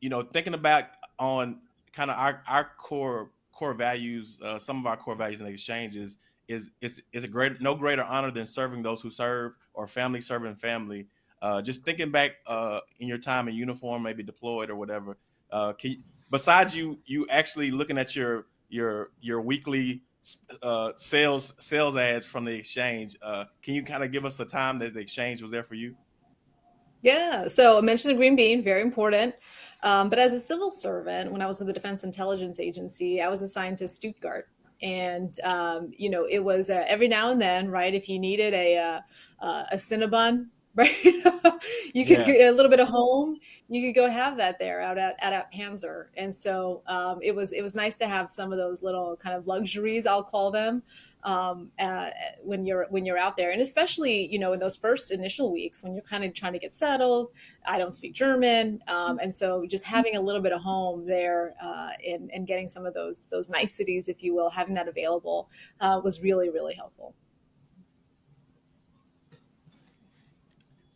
you 0.00 0.10
know, 0.10 0.20
thinking 0.20 0.52
about 0.52 0.84
on 1.18 1.60
kind 1.92 2.10
of 2.10 2.18
our, 2.18 2.42
our 2.46 2.70
core 2.76 3.30
core 3.52 3.74
values, 3.74 4.38
uh, 4.44 4.58
some 4.58 4.78
of 4.78 4.86
our 4.86 4.96
core 4.96 5.14
values 5.14 5.40
in 5.40 5.46
the 5.46 5.52
exchanges 5.52 6.18
is 6.48 6.70
is 6.82 7.02
is 7.12 7.24
a 7.24 7.28
great 7.28 7.62
no 7.62 7.74
greater 7.74 8.04
honor 8.04 8.30
than 8.30 8.46
serving 8.46 8.82
those 8.82 9.00
who 9.00 9.10
serve 9.10 9.52
or 9.72 9.86
family 9.86 10.20
serving 10.20 10.56
family. 10.56 11.06
Uh, 11.40 11.62
just 11.62 11.82
thinking 11.84 12.10
back 12.10 12.32
uh, 12.46 12.80
in 12.98 13.08
your 13.08 13.18
time 13.18 13.48
in 13.48 13.54
uniform, 13.54 14.02
maybe 14.02 14.22
deployed 14.22 14.68
or 14.68 14.76
whatever. 14.76 15.16
Uh, 15.50 15.72
can 15.72 15.92
you, 15.92 15.98
besides 16.30 16.76
you 16.76 16.98
you 17.06 17.26
actually 17.28 17.70
looking 17.70 17.98
at 17.98 18.14
your 18.16 18.46
your 18.68 19.10
your 19.20 19.40
weekly 19.40 20.02
uh, 20.62 20.92
sales 20.96 21.54
sales 21.58 21.96
ads 21.96 22.26
from 22.26 22.44
the 22.44 22.54
exchange, 22.54 23.16
uh, 23.22 23.44
can 23.62 23.74
you 23.74 23.82
kind 23.82 24.02
of 24.02 24.12
give 24.12 24.24
us 24.24 24.38
a 24.40 24.44
time 24.44 24.78
that 24.78 24.94
the 24.94 25.00
exchange 25.00 25.42
was 25.42 25.50
there 25.50 25.64
for 25.64 25.74
you? 25.74 25.94
Yeah, 27.00 27.46
so 27.46 27.78
I 27.78 27.80
mentioned 27.80 28.14
the 28.14 28.16
green 28.16 28.34
bean, 28.34 28.62
very 28.62 28.82
important. 28.82 29.34
Um, 29.82 30.10
but 30.10 30.18
as 30.18 30.32
a 30.32 30.40
civil 30.40 30.72
servant, 30.72 31.30
when 31.30 31.40
I 31.40 31.46
was 31.46 31.60
with 31.60 31.68
the 31.68 31.72
Defense 31.72 32.02
Intelligence 32.02 32.58
Agency, 32.58 33.22
I 33.22 33.28
was 33.28 33.42
assigned 33.42 33.78
to 33.78 33.88
Stuttgart. 33.88 34.48
And, 34.82 35.38
um, 35.44 35.92
you 35.96 36.10
know, 36.10 36.26
it 36.28 36.40
was 36.40 36.70
uh, 36.70 36.84
every 36.86 37.08
now 37.08 37.30
and 37.30 37.40
then, 37.40 37.68
right? 37.68 37.94
If 37.94 38.08
you 38.08 38.18
needed 38.18 38.54
a, 38.54 38.76
uh, 38.78 39.00
uh, 39.44 39.64
a 39.72 39.76
Cinnabon, 39.76 40.48
right? 40.78 41.04
you 41.04 42.06
could 42.06 42.20
yeah. 42.20 42.24
get 42.24 42.48
a 42.48 42.52
little 42.52 42.70
bit 42.70 42.80
of 42.80 42.88
home. 42.88 43.38
You 43.68 43.86
could 43.86 43.94
go 43.94 44.08
have 44.08 44.36
that 44.38 44.58
there 44.58 44.80
out 44.80 44.96
at, 44.96 45.16
at, 45.20 45.32
at 45.32 45.52
Panzer. 45.52 46.06
And 46.16 46.34
so 46.34 46.82
um, 46.86 47.18
it 47.22 47.34
was, 47.34 47.52
it 47.52 47.62
was 47.62 47.74
nice 47.74 47.98
to 47.98 48.06
have 48.06 48.30
some 48.30 48.52
of 48.52 48.58
those 48.58 48.82
little 48.82 49.16
kind 49.16 49.36
of 49.36 49.46
luxuries, 49.46 50.06
I'll 50.06 50.22
call 50.22 50.50
them, 50.50 50.82
um, 51.24 51.70
uh, 51.78 52.10
when 52.42 52.64
you're 52.64 52.86
when 52.90 53.04
you're 53.04 53.18
out 53.18 53.36
there, 53.36 53.50
and 53.50 53.60
especially 53.60 54.26
you 54.32 54.38
know 54.38 54.52
in 54.52 54.60
those 54.60 54.76
first 54.76 55.10
initial 55.10 55.52
weeks 55.52 55.82
when 55.82 55.92
you're 55.92 56.02
kind 56.02 56.24
of 56.24 56.32
trying 56.34 56.52
to 56.52 56.58
get 56.58 56.74
settled. 56.74 57.30
I 57.66 57.78
don't 57.78 57.94
speak 57.94 58.14
German, 58.14 58.80
um, 58.86 59.18
and 59.18 59.34
so 59.34 59.66
just 59.66 59.84
having 59.84 60.16
a 60.16 60.20
little 60.20 60.40
bit 60.40 60.52
of 60.52 60.60
home 60.60 61.06
there 61.06 61.54
uh, 61.62 61.90
and 62.06 62.30
and 62.32 62.46
getting 62.46 62.68
some 62.68 62.86
of 62.86 62.94
those 62.94 63.26
those 63.26 63.50
niceties, 63.50 64.08
if 64.08 64.22
you 64.22 64.34
will, 64.34 64.50
having 64.50 64.74
that 64.74 64.88
available 64.88 65.50
uh, 65.80 66.00
was 66.02 66.22
really 66.22 66.50
really 66.50 66.74
helpful. 66.74 67.14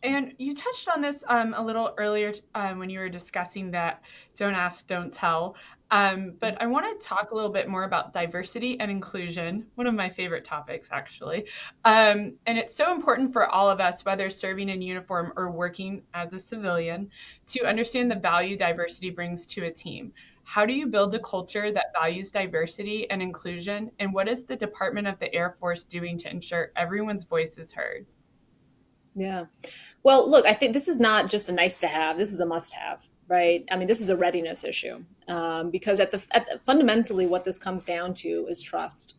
And 0.03 0.33
you 0.37 0.53
touched 0.53 0.89
on 0.89 1.01
this 1.01 1.23
um, 1.29 1.53
a 1.55 1.63
little 1.63 1.93
earlier 1.97 2.33
um, 2.55 2.77
when 2.77 2.89
you 2.89 2.99
were 2.99 3.07
discussing 3.07 3.71
that 3.71 4.01
don't 4.35 4.53
ask, 4.53 4.85
don't 4.85 5.13
tell. 5.13 5.55
Um, 5.91 6.33
but 6.41 6.61
I 6.61 6.65
want 6.65 6.99
to 6.99 7.07
talk 7.07 7.31
a 7.31 7.35
little 7.35 7.51
bit 7.51 7.69
more 7.69 7.83
about 7.83 8.11
diversity 8.11 8.77
and 8.79 8.91
inclusion, 8.91 9.65
one 9.75 9.87
of 9.87 9.93
my 9.93 10.09
favorite 10.09 10.43
topics, 10.43 10.89
actually. 10.91 11.45
Um, 11.85 12.33
and 12.47 12.57
it's 12.57 12.75
so 12.75 12.93
important 12.93 13.31
for 13.31 13.47
all 13.47 13.69
of 13.69 13.79
us, 13.79 14.03
whether 14.03 14.29
serving 14.29 14.69
in 14.69 14.81
uniform 14.81 15.31
or 15.37 15.51
working 15.51 16.01
as 16.13 16.33
a 16.33 16.39
civilian, 16.39 17.09
to 17.47 17.65
understand 17.65 18.11
the 18.11 18.15
value 18.15 18.57
diversity 18.57 19.09
brings 19.09 19.45
to 19.47 19.65
a 19.65 19.71
team. 19.71 20.11
How 20.43 20.65
do 20.65 20.73
you 20.73 20.87
build 20.87 21.15
a 21.15 21.19
culture 21.19 21.71
that 21.71 21.93
values 21.93 22.29
diversity 22.29 23.09
and 23.09 23.21
inclusion? 23.21 23.91
And 23.99 24.13
what 24.13 24.27
is 24.27 24.43
the 24.43 24.57
Department 24.57 25.07
of 25.07 25.17
the 25.19 25.33
Air 25.33 25.55
Force 25.59 25.85
doing 25.85 26.17
to 26.17 26.29
ensure 26.29 26.71
everyone's 26.75 27.23
voice 27.23 27.57
is 27.57 27.71
heard? 27.71 28.05
Yeah. 29.15 29.45
Well, 30.03 30.29
look, 30.29 30.45
I 30.45 30.53
think 30.53 30.73
this 30.73 30.87
is 30.87 30.99
not 30.99 31.29
just 31.29 31.49
a 31.49 31.53
nice 31.53 31.79
to 31.81 31.87
have. 31.87 32.17
This 32.17 32.33
is 32.33 32.39
a 32.39 32.45
must 32.45 32.73
have, 32.73 33.07
right? 33.27 33.63
I 33.71 33.77
mean, 33.77 33.87
this 33.87 34.01
is 34.01 34.09
a 34.09 34.17
readiness 34.17 34.63
issue 34.63 35.03
um, 35.27 35.69
because 35.69 35.99
at 35.99 36.11
the, 36.11 36.21
at 36.31 36.47
the, 36.47 36.59
fundamentally, 36.59 37.25
what 37.27 37.45
this 37.45 37.57
comes 37.57 37.85
down 37.85 38.13
to 38.15 38.47
is 38.49 38.61
trust. 38.61 39.17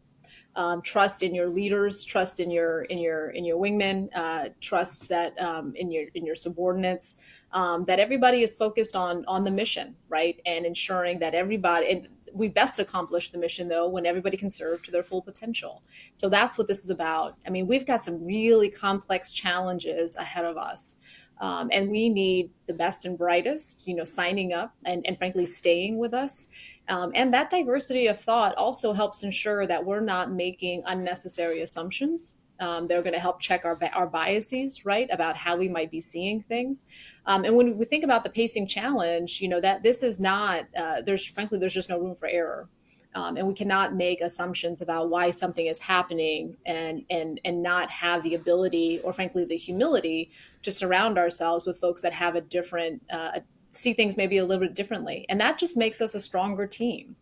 Um, 0.56 0.82
trust 0.82 1.24
in 1.24 1.34
your 1.34 1.48
leaders, 1.48 2.04
trust 2.04 2.38
in 2.38 2.48
your 2.48 2.82
in 2.82 2.98
your 2.98 3.30
in 3.30 3.44
your 3.44 3.58
wingmen, 3.58 4.08
uh, 4.14 4.50
trust 4.60 5.08
that 5.08 5.36
um, 5.40 5.72
in 5.74 5.90
your 5.90 6.04
in 6.14 6.24
your 6.24 6.36
subordinates, 6.36 7.16
um, 7.50 7.84
that 7.86 7.98
everybody 7.98 8.42
is 8.42 8.54
focused 8.54 8.94
on 8.94 9.24
on 9.26 9.42
the 9.42 9.50
mission, 9.50 9.96
right, 10.08 10.40
and 10.46 10.64
ensuring 10.64 11.18
that 11.18 11.34
everybody. 11.34 11.90
And 11.90 12.08
we 12.34 12.48
best 12.48 12.78
accomplish 12.80 13.30
the 13.30 13.38
mission 13.38 13.68
though 13.68 13.88
when 13.88 14.04
everybody 14.04 14.36
can 14.36 14.50
serve 14.50 14.82
to 14.82 14.90
their 14.90 15.02
full 15.02 15.22
potential. 15.22 15.82
So 16.16 16.28
that's 16.28 16.58
what 16.58 16.66
this 16.66 16.84
is 16.84 16.90
about. 16.90 17.36
I 17.46 17.50
mean, 17.50 17.66
we've 17.66 17.86
got 17.86 18.02
some 18.02 18.24
really 18.24 18.68
complex 18.68 19.32
challenges 19.32 20.16
ahead 20.16 20.44
of 20.44 20.56
us. 20.56 20.96
Um, 21.40 21.68
and 21.72 21.90
we 21.90 22.08
need 22.08 22.50
the 22.66 22.74
best 22.74 23.06
and 23.06 23.18
brightest, 23.18 23.88
you 23.88 23.94
know, 23.94 24.04
signing 24.04 24.52
up 24.52 24.72
and, 24.84 25.04
and 25.06 25.18
frankly 25.18 25.46
staying 25.46 25.98
with 25.98 26.14
us. 26.14 26.48
Um, 26.88 27.12
and 27.14 27.32
that 27.34 27.50
diversity 27.50 28.06
of 28.06 28.20
thought 28.20 28.54
also 28.56 28.92
helps 28.92 29.22
ensure 29.22 29.66
that 29.66 29.84
we're 29.84 30.00
not 30.00 30.30
making 30.30 30.82
unnecessary 30.86 31.60
assumptions 31.60 32.36
um, 32.60 32.86
they're 32.86 33.02
going 33.02 33.14
to 33.14 33.20
help 33.20 33.40
check 33.40 33.64
our, 33.64 33.78
our 33.94 34.06
biases, 34.06 34.84
right, 34.84 35.08
about 35.10 35.36
how 35.36 35.56
we 35.56 35.68
might 35.68 35.90
be 35.90 36.00
seeing 36.00 36.42
things. 36.42 36.86
Um, 37.26 37.44
and 37.44 37.56
when 37.56 37.76
we 37.76 37.84
think 37.84 38.04
about 38.04 38.24
the 38.24 38.30
pacing 38.30 38.66
challenge, 38.66 39.40
you 39.40 39.48
know, 39.48 39.60
that 39.60 39.82
this 39.82 40.02
is 40.02 40.20
not, 40.20 40.66
uh, 40.76 41.02
there's 41.02 41.26
frankly, 41.26 41.58
there's 41.58 41.74
just 41.74 41.90
no 41.90 41.98
room 41.98 42.14
for 42.14 42.28
error. 42.28 42.68
Um, 43.16 43.36
and 43.36 43.46
we 43.46 43.54
cannot 43.54 43.94
make 43.94 44.20
assumptions 44.20 44.82
about 44.82 45.08
why 45.08 45.30
something 45.30 45.66
is 45.66 45.78
happening 45.78 46.56
and 46.66 47.04
and 47.10 47.40
and 47.44 47.62
not 47.62 47.88
have 47.90 48.24
the 48.24 48.34
ability 48.34 49.00
or 49.04 49.12
frankly 49.12 49.44
the 49.44 49.56
humility 49.56 50.30
to 50.62 50.72
surround 50.72 51.16
ourselves 51.16 51.64
with 51.64 51.78
folks 51.78 52.00
that 52.00 52.12
have 52.12 52.34
a 52.34 52.40
different 52.40 53.02
uh, 53.12 53.38
see 53.70 53.92
things 53.92 54.16
maybe 54.16 54.38
a 54.38 54.44
little 54.44 54.66
bit 54.66 54.74
differently 54.74 55.26
and 55.28 55.40
that 55.40 55.58
just 55.58 55.76
makes 55.76 56.00
us 56.00 56.14
a 56.14 56.20
stronger 56.20 56.66
team 56.66 57.14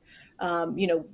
um, 0.43 0.77
you 0.77 0.89
know, 0.89 1.07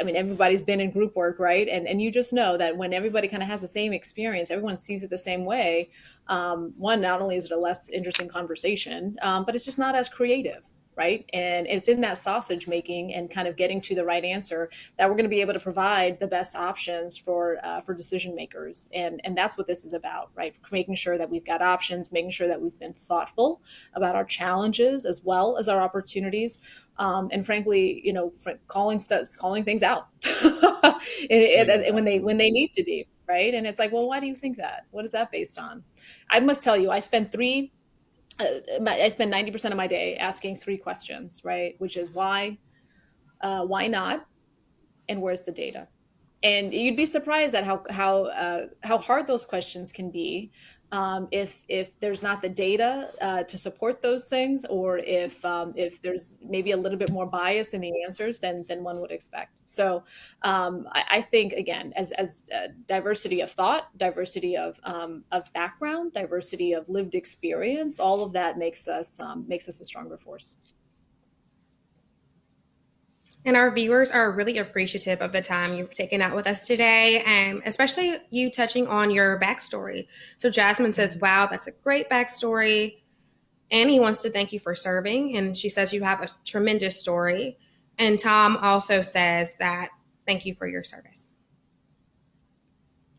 I 0.00 0.02
mean, 0.02 0.16
everybody's 0.16 0.64
been 0.64 0.80
in 0.80 0.90
group 0.90 1.14
work, 1.14 1.38
right? 1.38 1.68
And 1.68 1.86
and 1.86 2.02
you 2.02 2.10
just 2.10 2.32
know 2.32 2.56
that 2.56 2.76
when 2.76 2.92
everybody 2.92 3.28
kind 3.28 3.42
of 3.42 3.48
has 3.48 3.62
the 3.62 3.68
same 3.68 3.92
experience, 3.92 4.50
everyone 4.50 4.76
sees 4.76 5.04
it 5.04 5.10
the 5.10 5.18
same 5.18 5.44
way. 5.44 5.88
Um, 6.26 6.74
one, 6.76 7.00
not 7.00 7.22
only 7.22 7.36
is 7.36 7.44
it 7.44 7.52
a 7.52 7.56
less 7.56 7.88
interesting 7.90 8.26
conversation, 8.28 9.16
um, 9.22 9.44
but 9.44 9.54
it's 9.54 9.64
just 9.64 9.78
not 9.78 9.94
as 9.94 10.08
creative 10.08 10.64
right? 10.96 11.28
And 11.32 11.66
it's 11.66 11.88
in 11.88 12.00
that 12.02 12.18
sausage 12.18 12.68
making 12.68 13.14
and 13.14 13.30
kind 13.30 13.48
of 13.48 13.56
getting 13.56 13.80
to 13.82 13.94
the 13.94 14.04
right 14.04 14.24
answer 14.24 14.70
that 14.98 15.08
we're 15.08 15.14
going 15.14 15.24
to 15.24 15.30
be 15.30 15.40
able 15.40 15.54
to 15.54 15.60
provide 15.60 16.20
the 16.20 16.26
best 16.26 16.54
options 16.54 17.16
for 17.16 17.58
uh, 17.64 17.80
for 17.80 17.94
decision 17.94 18.34
makers. 18.34 18.88
And 18.94 19.20
and 19.24 19.36
that's 19.36 19.56
what 19.56 19.66
this 19.66 19.84
is 19.84 19.92
about, 19.92 20.30
right? 20.34 20.54
Making 20.70 20.94
sure 20.96 21.16
that 21.18 21.30
we've 21.30 21.44
got 21.44 21.62
options, 21.62 22.12
making 22.12 22.32
sure 22.32 22.48
that 22.48 22.60
we've 22.60 22.78
been 22.78 22.92
thoughtful 22.92 23.62
about 23.94 24.16
our 24.16 24.24
challenges 24.24 25.04
as 25.06 25.22
well 25.24 25.56
as 25.56 25.68
our 25.68 25.80
opportunities. 25.80 26.60
Um, 26.98 27.28
and 27.32 27.44
frankly, 27.44 28.00
you 28.04 28.12
know, 28.12 28.32
calling 28.66 29.00
stuff, 29.00 29.26
calling 29.38 29.64
things 29.64 29.82
out 29.82 30.08
and, 31.30 31.70
and 31.70 31.94
when 31.94 32.04
they 32.04 32.20
when 32.20 32.36
they 32.36 32.50
need 32.50 32.72
to 32.74 32.84
be, 32.84 33.06
right? 33.28 33.54
And 33.54 33.66
it's 33.66 33.78
like, 33.78 33.92
well, 33.92 34.08
why 34.08 34.20
do 34.20 34.26
you 34.26 34.36
think 34.36 34.58
that? 34.58 34.86
What 34.90 35.04
is 35.04 35.12
that 35.12 35.32
based 35.32 35.58
on? 35.58 35.84
I 36.30 36.40
must 36.40 36.62
tell 36.62 36.76
you, 36.76 36.90
I 36.90 37.00
spent 37.00 37.32
three 37.32 37.72
I 38.40 39.08
spend 39.08 39.32
90% 39.32 39.70
of 39.70 39.76
my 39.76 39.86
day 39.86 40.16
asking 40.16 40.56
three 40.56 40.78
questions, 40.78 41.42
right? 41.44 41.74
Which 41.78 41.96
is 41.96 42.10
why, 42.10 42.58
uh, 43.40 43.64
why 43.64 43.86
not, 43.86 44.26
and 45.08 45.20
where's 45.20 45.42
the 45.42 45.52
data? 45.52 45.88
And 46.42 46.72
you'd 46.72 46.96
be 46.96 47.06
surprised 47.06 47.54
at 47.54 47.64
how 47.64 47.84
how 47.90 48.24
uh, 48.24 48.66
how 48.82 48.98
hard 48.98 49.28
those 49.28 49.46
questions 49.46 49.92
can 49.92 50.10
be, 50.10 50.50
um, 50.92 51.26
if 51.30 51.64
if 51.68 51.98
there's 52.00 52.22
not 52.22 52.42
the 52.42 52.50
data 52.50 53.08
uh, 53.22 53.42
to 53.44 53.56
support 53.56 54.02
those 54.02 54.26
things, 54.26 54.66
or 54.66 54.98
if 54.98 55.42
um, 55.44 55.72
if 55.74 56.02
there's 56.02 56.36
maybe 56.44 56.72
a 56.72 56.76
little 56.76 56.98
bit 56.98 57.10
more 57.10 57.24
bias 57.26 57.72
in 57.72 57.80
the 57.80 57.92
answers 58.06 58.40
than 58.40 58.64
than 58.68 58.84
one 58.84 59.00
would 59.00 59.10
expect. 59.10 59.52
So 59.64 60.04
um, 60.42 60.86
I, 60.92 61.04
I, 61.10 61.20
think 61.22 61.54
again, 61.54 61.94
as 61.96 62.12
as 62.12 62.44
uh, 62.54 62.68
diversity 62.86 63.40
of 63.40 63.50
thought, 63.50 63.88
diversity 63.96 64.56
of 64.58 64.78
um, 64.84 65.24
of 65.32 65.50
background, 65.54 66.12
diversity 66.12 66.74
of 66.74 66.90
lived 66.90 67.14
experience, 67.14 67.98
all 67.98 68.22
of 68.22 68.34
that 68.34 68.58
makes 68.58 68.86
us 68.86 69.18
um, 69.18 69.46
makes 69.48 69.68
us 69.68 69.80
a 69.80 69.86
stronger 69.86 70.18
force. 70.18 70.58
And 73.44 73.56
our 73.56 73.72
viewers 73.74 74.10
are 74.12 74.30
really 74.30 74.58
appreciative 74.58 75.20
of 75.20 75.32
the 75.32 75.42
time 75.42 75.74
you've 75.74 75.92
taken 75.92 76.22
out 76.22 76.36
with 76.36 76.46
us 76.46 76.66
today, 76.66 77.22
and 77.26 77.60
especially 77.66 78.16
you 78.30 78.50
touching 78.50 78.86
on 78.86 79.10
your 79.10 79.40
backstory. 79.40 80.06
So 80.36 80.48
Jasmine 80.48 80.92
says, 80.92 81.16
Wow, 81.16 81.48
that's 81.50 81.66
a 81.66 81.72
great 81.72 82.08
backstory. 82.08 82.98
Annie 83.72 83.98
wants 83.98 84.22
to 84.22 84.30
thank 84.30 84.52
you 84.52 84.60
for 84.60 84.74
serving, 84.74 85.36
and 85.36 85.56
she 85.56 85.68
says 85.68 85.92
you 85.92 86.02
have 86.02 86.20
a 86.20 86.28
tremendous 86.44 87.00
story. 87.00 87.58
And 87.98 88.18
Tom 88.18 88.58
also 88.58 89.02
says 89.02 89.56
that 89.58 89.88
thank 90.26 90.46
you 90.46 90.54
for 90.54 90.68
your 90.68 90.84
service. 90.84 91.26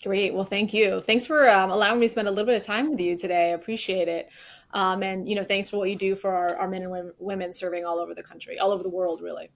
Great. 0.04 0.34
Well, 0.34 0.44
thank 0.44 0.74
you. 0.74 1.02
Thanks 1.02 1.26
for 1.26 1.50
um, 1.50 1.72
allowing 1.72 2.00
me 2.00 2.08
to 2.08 2.12
spend 2.12 2.28
a 2.28 2.32
little 2.32 2.46
bit 2.46 2.60
of 2.60 2.66
time 2.66 2.92
with 2.92 3.00
you 3.00 3.18
today. 3.18 3.52
I 3.52 3.54
appreciate 3.54 4.08
it. 4.08 4.30
Um, 4.74 5.02
and, 5.02 5.30
you 5.30 5.36
know, 5.36 5.44
thanks 5.44 5.70
for 5.70 5.78
what 5.78 5.90
you 5.90 5.96
do 5.96 6.16
for 6.16 6.32
our, 6.32 6.58
our 6.58 6.68
men 6.68 6.84
and 6.84 7.12
women 7.20 7.54
serving 7.54 7.86
all 7.86 8.00
over 8.00 8.14
the 8.14 8.24
country, 8.24 8.60
all 8.60 8.72
over 8.72 8.84
the 8.84 8.90
world, 8.90 9.22
really. 9.22 9.50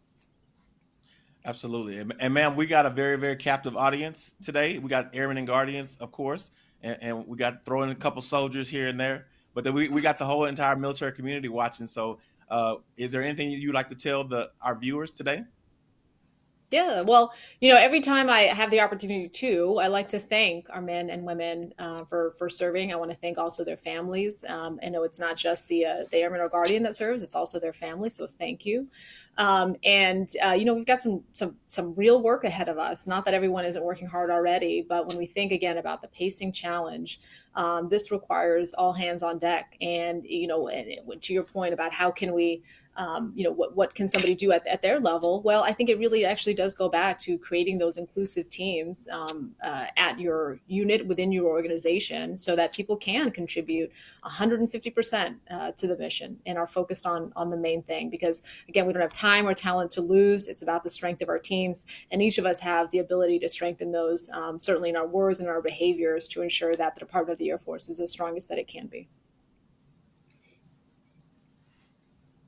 Absolutely. 1.47 1.97
And, 1.99 2.13
and 2.19 2.33
ma'am, 2.33 2.57
we 2.57 2.65
got 2.65 2.85
a 2.85 2.89
very, 2.89 3.15
very 3.15 3.37
captive 3.37 3.77
audience 3.77 4.35
today. 4.43 4.79
We 4.79 4.89
got 4.89 5.09
airmen 5.15 5.37
and 5.37 5.47
guardians, 5.47 5.95
of 6.01 6.11
course, 6.11 6.51
and, 6.83 6.97
and 6.99 7.25
we 7.25 7.37
got 7.37 7.63
throwing 7.63 7.89
a 7.89 7.95
couple 7.95 8.21
soldiers 8.21 8.67
here 8.67 8.89
and 8.89 8.99
there. 8.99 9.27
But 9.53 9.63
then 9.63 9.73
we, 9.73 9.87
we 9.87 10.01
got 10.01 10.19
the 10.19 10.25
whole 10.25 10.43
entire 10.43 10.75
military 10.75 11.13
community 11.13 11.47
watching. 11.47 11.87
So 11.87 12.19
uh, 12.49 12.75
is 12.97 13.13
there 13.13 13.23
anything 13.23 13.49
you'd 13.49 13.73
like 13.73 13.89
to 13.89 13.95
tell 13.95 14.25
the 14.25 14.51
our 14.61 14.77
viewers 14.77 15.11
today? 15.11 15.45
Yeah, 16.69 17.01
well, 17.03 17.33
you 17.61 17.71
know, 17.71 17.77
every 17.77 18.01
time 18.01 18.29
I 18.29 18.41
have 18.41 18.69
the 18.71 18.81
opportunity 18.81 19.29
to, 19.29 19.79
I 19.81 19.87
like 19.87 20.09
to 20.09 20.19
thank 20.19 20.69
our 20.69 20.81
men 20.81 21.09
and 21.09 21.23
women 21.25 21.73
uh, 21.79 22.03
for 22.03 22.33
for 22.37 22.49
serving. 22.49 22.91
I 22.91 22.97
want 22.97 23.09
to 23.09 23.15
thank 23.15 23.37
also 23.37 23.63
their 23.63 23.77
families. 23.77 24.43
Um, 24.45 24.77
I 24.85 24.89
know 24.89 25.03
it's 25.03 25.19
not 25.19 25.37
just 25.37 25.69
the 25.69 25.85
uh, 25.85 26.03
the 26.11 26.17
airman 26.17 26.41
or 26.41 26.49
guardian 26.49 26.83
that 26.83 26.97
serves; 26.97 27.23
it's 27.23 27.35
also 27.35 27.57
their 27.57 27.71
family. 27.71 28.09
So 28.09 28.27
thank 28.27 28.65
you. 28.65 28.89
Um, 29.37 29.75
and 29.83 30.31
uh, 30.43 30.51
you 30.51 30.65
know 30.65 30.73
we've 30.73 30.85
got 30.85 31.01
some 31.01 31.23
some 31.33 31.55
some 31.67 31.93
real 31.95 32.21
work 32.21 32.43
ahead 32.43 32.69
of 32.69 32.77
us. 32.77 33.07
Not 33.07 33.25
that 33.25 33.33
everyone 33.33 33.65
isn't 33.65 33.83
working 33.83 34.07
hard 34.07 34.29
already, 34.31 34.85
but 34.87 35.07
when 35.07 35.17
we 35.17 35.25
think 35.25 35.51
again 35.51 35.77
about 35.77 36.01
the 36.01 36.07
pacing 36.07 36.51
challenge, 36.51 37.19
um, 37.55 37.89
this 37.89 38.11
requires 38.11 38.73
all 38.73 38.93
hands 38.93 39.23
on 39.23 39.37
deck. 39.37 39.77
And 39.81 40.25
you 40.25 40.47
know, 40.47 40.67
and 40.67 40.87
it, 40.87 41.21
to 41.21 41.33
your 41.33 41.43
point 41.43 41.73
about 41.73 41.93
how 41.93 42.09
can 42.11 42.33
we 42.33 42.63
um, 42.97 43.31
you 43.35 43.43
know 43.43 43.51
what, 43.51 43.75
what 43.75 43.93
can 43.93 44.09
somebody 44.09 44.35
do 44.35 44.51
at, 44.51 44.65
at 44.67 44.81
their 44.81 44.99
level 44.99 45.41
well 45.43 45.63
i 45.63 45.71
think 45.71 45.89
it 45.89 45.99
really 45.99 46.25
actually 46.25 46.53
does 46.53 46.73
go 46.73 46.89
back 46.89 47.19
to 47.19 47.37
creating 47.37 47.77
those 47.77 47.97
inclusive 47.97 48.49
teams 48.49 49.07
um, 49.11 49.51
uh, 49.63 49.85
at 49.95 50.19
your 50.19 50.59
unit 50.67 51.05
within 51.05 51.31
your 51.31 51.45
organization 51.45 52.37
so 52.37 52.55
that 52.55 52.73
people 52.73 52.97
can 52.97 53.29
contribute 53.29 53.91
150% 54.25 55.35
uh, 55.49 55.71
to 55.73 55.87
the 55.87 55.97
mission 55.97 56.39
and 56.45 56.57
are 56.57 56.67
focused 56.67 57.05
on 57.05 57.31
on 57.35 57.49
the 57.49 57.57
main 57.57 57.83
thing 57.83 58.09
because 58.09 58.41
again 58.67 58.87
we 58.87 58.93
don't 58.93 59.01
have 59.01 59.13
time 59.13 59.26
or 59.27 59.53
talent 59.53 59.91
to 59.91 60.01
lose 60.01 60.47
it's 60.47 60.61
about 60.61 60.83
the 60.83 60.89
strength 60.89 61.21
of 61.21 61.29
our 61.29 61.39
teams 61.39 61.85
and 62.11 62.21
each 62.21 62.37
of 62.37 62.45
us 62.45 62.59
have 62.59 62.89
the 62.91 62.99
ability 62.99 63.39
to 63.39 63.49
strengthen 63.49 63.91
those 63.91 64.29
um, 64.33 64.59
certainly 64.59 64.89
in 64.89 64.95
our 64.95 65.07
words 65.07 65.39
and 65.39 65.49
our 65.49 65.61
behaviors 65.61 66.27
to 66.27 66.41
ensure 66.41 66.75
that 66.75 66.95
the 66.95 66.99
department 66.99 67.33
of 67.33 67.37
the 67.37 67.49
air 67.49 67.57
force 67.57 67.89
is 67.89 67.97
the 67.97 68.07
strongest 68.07 68.49
that 68.49 68.57
it 68.57 68.67
can 68.67 68.87
be 68.87 69.07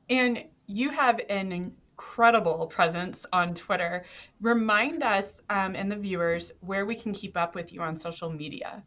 And 0.10 0.44
you 0.66 0.90
have 0.90 1.20
an 1.30 1.52
incredible 1.52 2.68
presence 2.68 3.26
on 3.32 3.54
Twitter. 3.54 4.06
Remind 4.42 5.04
us 5.04 5.42
um, 5.50 5.76
and 5.76 5.92
the 5.92 5.96
viewers 5.96 6.52
where 6.62 6.86
we 6.86 6.96
can 6.96 7.14
keep 7.14 7.38
up 7.38 7.56
with 7.56 7.72
you 7.72 7.82
on 7.82 7.96
social 7.96 8.32
media. 8.32 8.84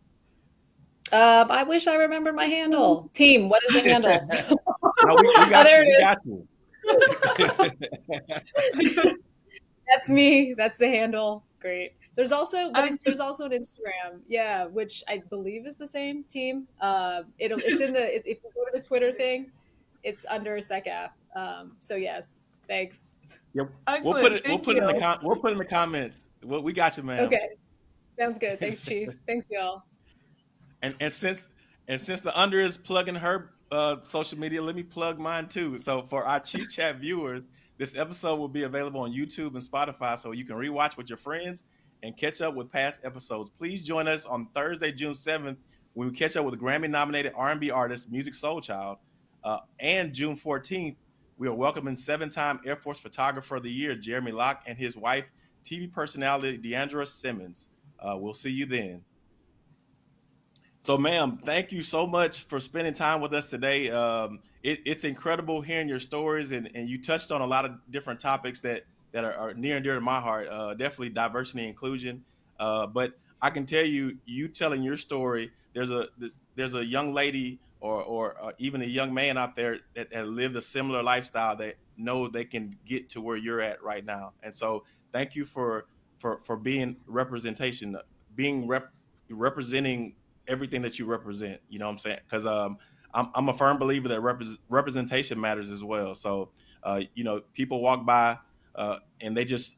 Um, 1.12 1.50
I 1.50 1.62
wish 1.62 1.86
I 1.86 1.94
remembered 1.94 2.34
my 2.34 2.46
handle. 2.46 3.10
Team, 3.12 3.48
what 3.48 3.62
is 3.68 3.74
the 3.74 3.80
handle? 3.80 4.10
no, 5.04 5.14
we, 5.14 5.22
we 5.22 5.34
got 5.50 5.60
oh, 5.60 5.64
there 5.64 5.84
you, 5.84 5.98
it 6.00 6.18
is. 6.26 6.42
That's 9.88 10.08
me. 10.08 10.54
That's 10.54 10.78
the 10.78 10.88
handle. 10.88 11.44
Great. 11.60 11.92
There's 12.14 12.32
also, 12.32 12.70
but 12.72 12.84
um, 12.84 12.98
there's 13.04 13.20
also 13.20 13.46
an 13.46 13.52
Instagram, 13.52 14.20
yeah, 14.28 14.66
which 14.66 15.02
I 15.08 15.22
believe 15.30 15.66
is 15.66 15.76
the 15.76 15.86
same 15.86 16.24
team. 16.24 16.66
Uh, 16.80 17.22
it'll, 17.38 17.58
it's 17.58 17.80
in 17.80 17.92
the 17.92 18.16
if 18.16 18.26
you 18.26 18.36
go 18.54 18.64
to 18.64 18.78
the 18.78 18.84
Twitter 18.84 19.12
thing, 19.12 19.50
it's 20.02 20.26
under 20.28 20.56
SecAF. 20.58 21.10
Um, 21.34 21.72
so 21.78 21.94
yes, 21.94 22.42
thanks. 22.68 23.12
Yep. 23.54 23.70
We'll 24.02 24.14
put 24.14 24.32
it. 24.32 24.42
We'll 24.46 24.58
put 24.58 24.76
it 24.76 24.82
in 24.82 24.86
the 24.86 25.00
com- 25.00 25.20
We'll 25.22 25.36
put 25.36 25.52
in 25.52 25.58
the 25.58 25.64
comments. 25.64 26.26
Well, 26.44 26.62
we 26.62 26.72
got 26.72 26.96
you, 26.96 27.02
man. 27.02 27.20
Okay. 27.20 27.48
Sounds 28.18 28.38
good. 28.38 28.58
Thanks, 28.58 28.84
Chief. 28.84 29.08
thanks, 29.26 29.48
y'all. 29.50 29.84
And 30.82 30.94
and 31.00 31.12
since 31.12 31.48
and 31.88 32.00
since 32.00 32.20
the 32.20 32.38
under 32.38 32.60
is 32.60 32.76
plugging 32.76 33.14
her 33.14 33.52
uh, 33.72 33.96
social 34.04 34.38
media, 34.38 34.62
let 34.62 34.76
me 34.76 34.82
plug 34.82 35.18
mine 35.18 35.48
too. 35.48 35.78
So 35.78 36.02
for 36.02 36.24
our 36.24 36.38
Chief 36.38 36.68
Chat 36.68 36.96
viewers, 36.96 37.48
this 37.78 37.96
episode 37.96 38.36
will 38.36 38.48
be 38.48 38.64
available 38.64 39.00
on 39.00 39.12
YouTube 39.12 39.54
and 39.54 39.62
Spotify, 39.62 40.16
so 40.18 40.32
you 40.32 40.44
can 40.44 40.56
rewatch 40.56 40.96
with 40.96 41.08
your 41.08 41.16
friends 41.16 41.64
and 42.02 42.16
catch 42.16 42.42
up 42.42 42.54
with 42.54 42.70
past 42.70 43.00
episodes. 43.02 43.50
Please 43.58 43.82
join 43.82 44.06
us 44.06 44.26
on 44.26 44.46
Thursday, 44.54 44.92
June 44.92 45.14
seventh, 45.14 45.58
when 45.94 46.08
we 46.08 46.14
catch 46.14 46.36
up 46.36 46.44
with 46.44 46.60
Grammy-nominated 46.60 47.32
R&B 47.34 47.70
artist 47.70 48.12
Musiq 48.12 48.38
Soulchild 48.38 48.98
uh, 49.44 49.60
and 49.80 50.12
June 50.12 50.36
14th, 50.36 50.96
we 51.38 51.48
are 51.48 51.54
welcoming 51.54 51.96
seven 51.96 52.28
time 52.28 52.60
Air 52.66 52.76
Force 52.76 53.00
Photographer 53.00 53.56
of 53.56 53.62
the 53.62 53.70
Year, 53.70 53.94
Jeremy 53.94 54.32
Lock, 54.32 54.62
and 54.66 54.76
his 54.76 54.96
wife, 54.96 55.24
TV 55.64 55.90
personality 55.90 56.58
Deandra 56.58 57.06
Simmons. 57.06 57.68
Uh, 57.98 58.16
we'll 58.18 58.34
see 58.34 58.50
you 58.50 58.66
then. 58.66 59.02
So, 60.84 60.98
ma'am, 60.98 61.38
thank 61.40 61.70
you 61.70 61.84
so 61.84 62.08
much 62.08 62.40
for 62.40 62.58
spending 62.58 62.92
time 62.92 63.20
with 63.20 63.32
us 63.34 63.48
today. 63.48 63.88
Um, 63.88 64.40
it, 64.64 64.80
it's 64.84 65.04
incredible 65.04 65.60
hearing 65.60 65.88
your 65.88 66.00
stories, 66.00 66.50
and, 66.50 66.68
and 66.74 66.88
you 66.90 67.00
touched 67.00 67.30
on 67.30 67.40
a 67.40 67.46
lot 67.46 67.64
of 67.64 67.74
different 67.92 68.18
topics 68.18 68.60
that, 68.62 68.82
that 69.12 69.22
are, 69.22 69.32
are 69.34 69.54
near 69.54 69.76
and 69.76 69.84
dear 69.84 69.94
to 69.94 70.00
my 70.00 70.20
heart. 70.20 70.48
Uh, 70.48 70.74
definitely 70.74 71.10
diversity 71.10 71.60
and 71.60 71.68
inclusion. 71.68 72.24
Uh, 72.58 72.88
but 72.88 73.12
I 73.40 73.50
can 73.50 73.64
tell 73.64 73.84
you, 73.84 74.18
you 74.26 74.48
telling 74.48 74.82
your 74.82 74.96
story, 74.96 75.52
there's 75.72 75.90
a 75.90 76.08
there's 76.56 76.74
a 76.74 76.84
young 76.84 77.14
lady 77.14 77.60
or 77.80 78.02
or 78.02 78.36
uh, 78.42 78.50
even 78.58 78.82
a 78.82 78.86
young 78.86 79.14
man 79.14 79.38
out 79.38 79.54
there 79.54 79.78
that, 79.94 80.10
that 80.10 80.26
lived 80.26 80.56
a 80.56 80.60
similar 80.60 81.02
lifestyle 81.02 81.54
that 81.56 81.76
know 81.96 82.26
they 82.26 82.44
can 82.44 82.76
get 82.84 83.08
to 83.10 83.20
where 83.20 83.36
you're 83.36 83.60
at 83.60 83.80
right 83.84 84.04
now. 84.04 84.32
And 84.42 84.52
so, 84.52 84.82
thank 85.12 85.36
you 85.36 85.44
for 85.44 85.86
for 86.18 86.40
for 86.44 86.56
being 86.56 86.96
representation, 87.06 87.96
being 88.34 88.66
rep, 88.66 88.92
representing 89.30 90.14
everything 90.48 90.82
that 90.82 90.98
you 90.98 91.06
represent. 91.06 91.60
You 91.68 91.78
know 91.78 91.86
what 91.86 91.92
I'm 91.92 91.98
saying? 91.98 92.20
Because 92.28 92.46
um, 92.46 92.78
I'm 93.14 93.28
I'm 93.34 93.48
a 93.48 93.54
firm 93.54 93.78
believer 93.78 94.08
that 94.08 94.20
rep- 94.20 94.42
representation 94.68 95.40
matters 95.40 95.70
as 95.70 95.82
well. 95.82 96.14
So, 96.14 96.50
uh, 96.82 97.02
you 97.14 97.24
know, 97.24 97.42
people 97.52 97.80
walk 97.80 98.04
by 98.04 98.38
uh, 98.74 98.98
and 99.20 99.36
they 99.36 99.44
just, 99.44 99.76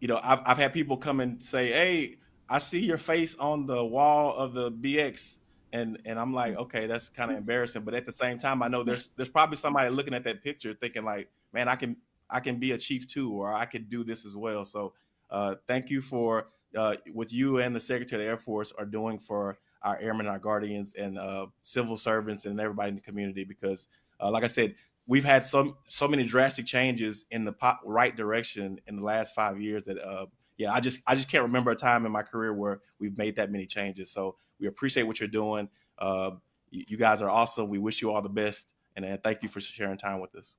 you 0.00 0.08
know, 0.08 0.20
I've 0.22 0.40
I've 0.44 0.58
had 0.58 0.72
people 0.72 0.96
come 0.96 1.20
and 1.20 1.42
say, 1.42 1.72
"Hey, 1.72 2.18
I 2.48 2.58
see 2.58 2.80
your 2.80 2.98
face 2.98 3.34
on 3.36 3.66
the 3.66 3.84
wall 3.84 4.36
of 4.36 4.54
the 4.54 4.70
BX." 4.70 5.38
and 5.72 5.98
and 6.04 6.18
I'm 6.18 6.32
like, 6.32 6.56
okay, 6.56 6.86
that's 6.86 7.08
kind 7.08 7.30
of 7.30 7.36
embarrassing. 7.36 7.82
But 7.82 7.94
at 7.94 8.06
the 8.06 8.12
same 8.12 8.38
time, 8.38 8.62
I 8.62 8.68
know 8.68 8.82
there's 8.82 9.10
there's 9.10 9.28
probably 9.28 9.56
somebody 9.56 9.90
looking 9.90 10.14
at 10.14 10.24
that 10.24 10.42
picture 10.42 10.74
thinking 10.74 11.04
like, 11.04 11.28
man, 11.52 11.68
I 11.68 11.76
can 11.76 11.96
I 12.30 12.40
can 12.40 12.58
be 12.58 12.72
a 12.72 12.78
chief 12.78 13.06
too, 13.06 13.32
or 13.32 13.52
I 13.52 13.64
could 13.66 13.88
do 13.88 14.04
this 14.04 14.24
as 14.24 14.36
well. 14.36 14.64
So 14.64 14.94
uh, 15.30 15.56
thank 15.66 15.90
you 15.90 16.00
for 16.00 16.48
uh, 16.76 16.96
what 17.12 17.32
you 17.32 17.58
and 17.58 17.74
the 17.74 17.80
Secretary 17.80 18.22
of 18.22 18.26
the 18.26 18.30
Air 18.30 18.38
Force 18.38 18.72
are 18.78 18.84
doing 18.84 19.18
for 19.18 19.56
our 19.86 19.98
airmen, 20.00 20.26
our 20.26 20.38
guardians, 20.38 20.94
and 20.94 21.16
uh, 21.16 21.46
civil 21.62 21.96
servants, 21.96 22.44
and 22.44 22.60
everybody 22.60 22.88
in 22.88 22.96
the 22.96 23.00
community. 23.00 23.44
Because, 23.44 23.86
uh, 24.20 24.30
like 24.30 24.42
I 24.42 24.48
said, 24.48 24.74
we've 25.06 25.24
had 25.24 25.44
so 25.44 25.78
so 25.88 26.08
many 26.08 26.24
drastic 26.24 26.66
changes 26.66 27.24
in 27.30 27.44
the 27.44 27.54
right 27.84 28.14
direction 28.16 28.80
in 28.88 28.96
the 28.96 29.02
last 29.02 29.34
five 29.34 29.60
years 29.60 29.84
that, 29.84 29.98
uh, 30.04 30.26
yeah, 30.58 30.72
I 30.72 30.80
just 30.80 31.00
I 31.06 31.14
just 31.14 31.30
can't 31.30 31.44
remember 31.44 31.70
a 31.70 31.76
time 31.76 32.04
in 32.04 32.12
my 32.12 32.22
career 32.22 32.52
where 32.52 32.80
we've 32.98 33.16
made 33.16 33.36
that 33.36 33.52
many 33.52 33.64
changes. 33.64 34.10
So 34.10 34.36
we 34.58 34.66
appreciate 34.66 35.04
what 35.04 35.20
you're 35.20 35.28
doing. 35.28 35.68
Uh, 35.98 36.32
you, 36.70 36.84
you, 36.88 36.96
guys 36.96 37.22
are 37.22 37.30
awesome. 37.30 37.68
We 37.68 37.78
wish 37.78 38.02
you 38.02 38.10
all 38.10 38.20
the 38.20 38.28
best, 38.28 38.74
and 38.96 39.04
uh, 39.04 39.16
thank 39.22 39.42
you 39.42 39.48
for 39.48 39.60
sharing 39.60 39.96
time 39.96 40.20
with 40.20 40.34
us. 40.34 40.56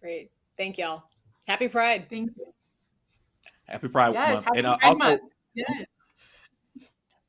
Great, 0.00 0.32
thank 0.56 0.76
y'all. 0.76 1.04
Happy 1.46 1.68
Pride. 1.68 2.06
Thank 2.10 2.32
you. 2.36 2.46
Happy 3.68 3.88
Pride 3.88 4.14
yes, 4.14 4.32
Month. 4.32 4.44
Happy 4.44 4.58
and, 4.58 4.66
uh, 4.66 4.76
Pride 4.76 4.88
also, 4.88 4.98
Month. 4.98 5.20
Yes. 5.54 5.86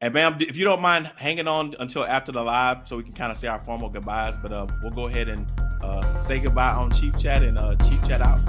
And 0.01 0.13
ma'am, 0.13 0.35
if 0.41 0.57
you 0.57 0.65
don't 0.65 0.81
mind 0.81 1.09
hanging 1.15 1.47
on 1.47 1.73
until 1.79 2.05
after 2.05 2.31
the 2.31 2.43
live, 2.43 2.87
so 2.87 2.97
we 2.97 3.03
can 3.03 3.13
kind 3.13 3.31
of 3.31 3.37
say 3.37 3.47
our 3.47 3.63
formal 3.63 3.89
goodbyes, 3.89 4.35
but 4.37 4.51
uh, 4.51 4.67
we'll 4.83 4.91
go 4.91 5.07
ahead 5.07 5.29
and 5.29 5.47
uh, 5.81 6.19
say 6.19 6.39
goodbye 6.39 6.73
on 6.73 6.91
Chief 6.91 7.17
Chat 7.17 7.41
and 7.43 7.57
uh, 7.57 7.75
Chief 7.75 8.05
Chat 8.05 8.21
out. 8.21 8.39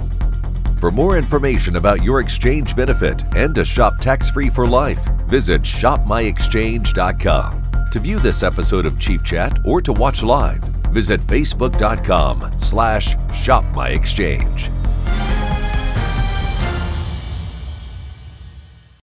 For 0.79 0.91
more 0.91 1.17
information 1.17 1.77
about 1.77 2.03
your 2.03 2.19
exchange 2.19 2.75
benefit 2.75 3.23
and 3.35 3.55
to 3.55 3.65
shop 3.65 3.99
tax 3.99 4.29
free 4.29 4.49
for 4.49 4.67
life, 4.67 5.03
visit 5.27 5.63
shopmyexchange.com. 5.63 7.63
To 7.91 7.99
view 7.99 8.19
this 8.19 8.43
episode 8.43 8.85
of 8.85 8.99
Chief 8.99 9.23
Chat 9.23 9.57
or 9.65 9.81
to 9.81 9.93
watch 9.93 10.21
live, 10.21 10.61
visit 10.91 11.21
facebook.com 11.21 12.59
slash 12.59 13.15
shopmyexchange. 13.15 14.76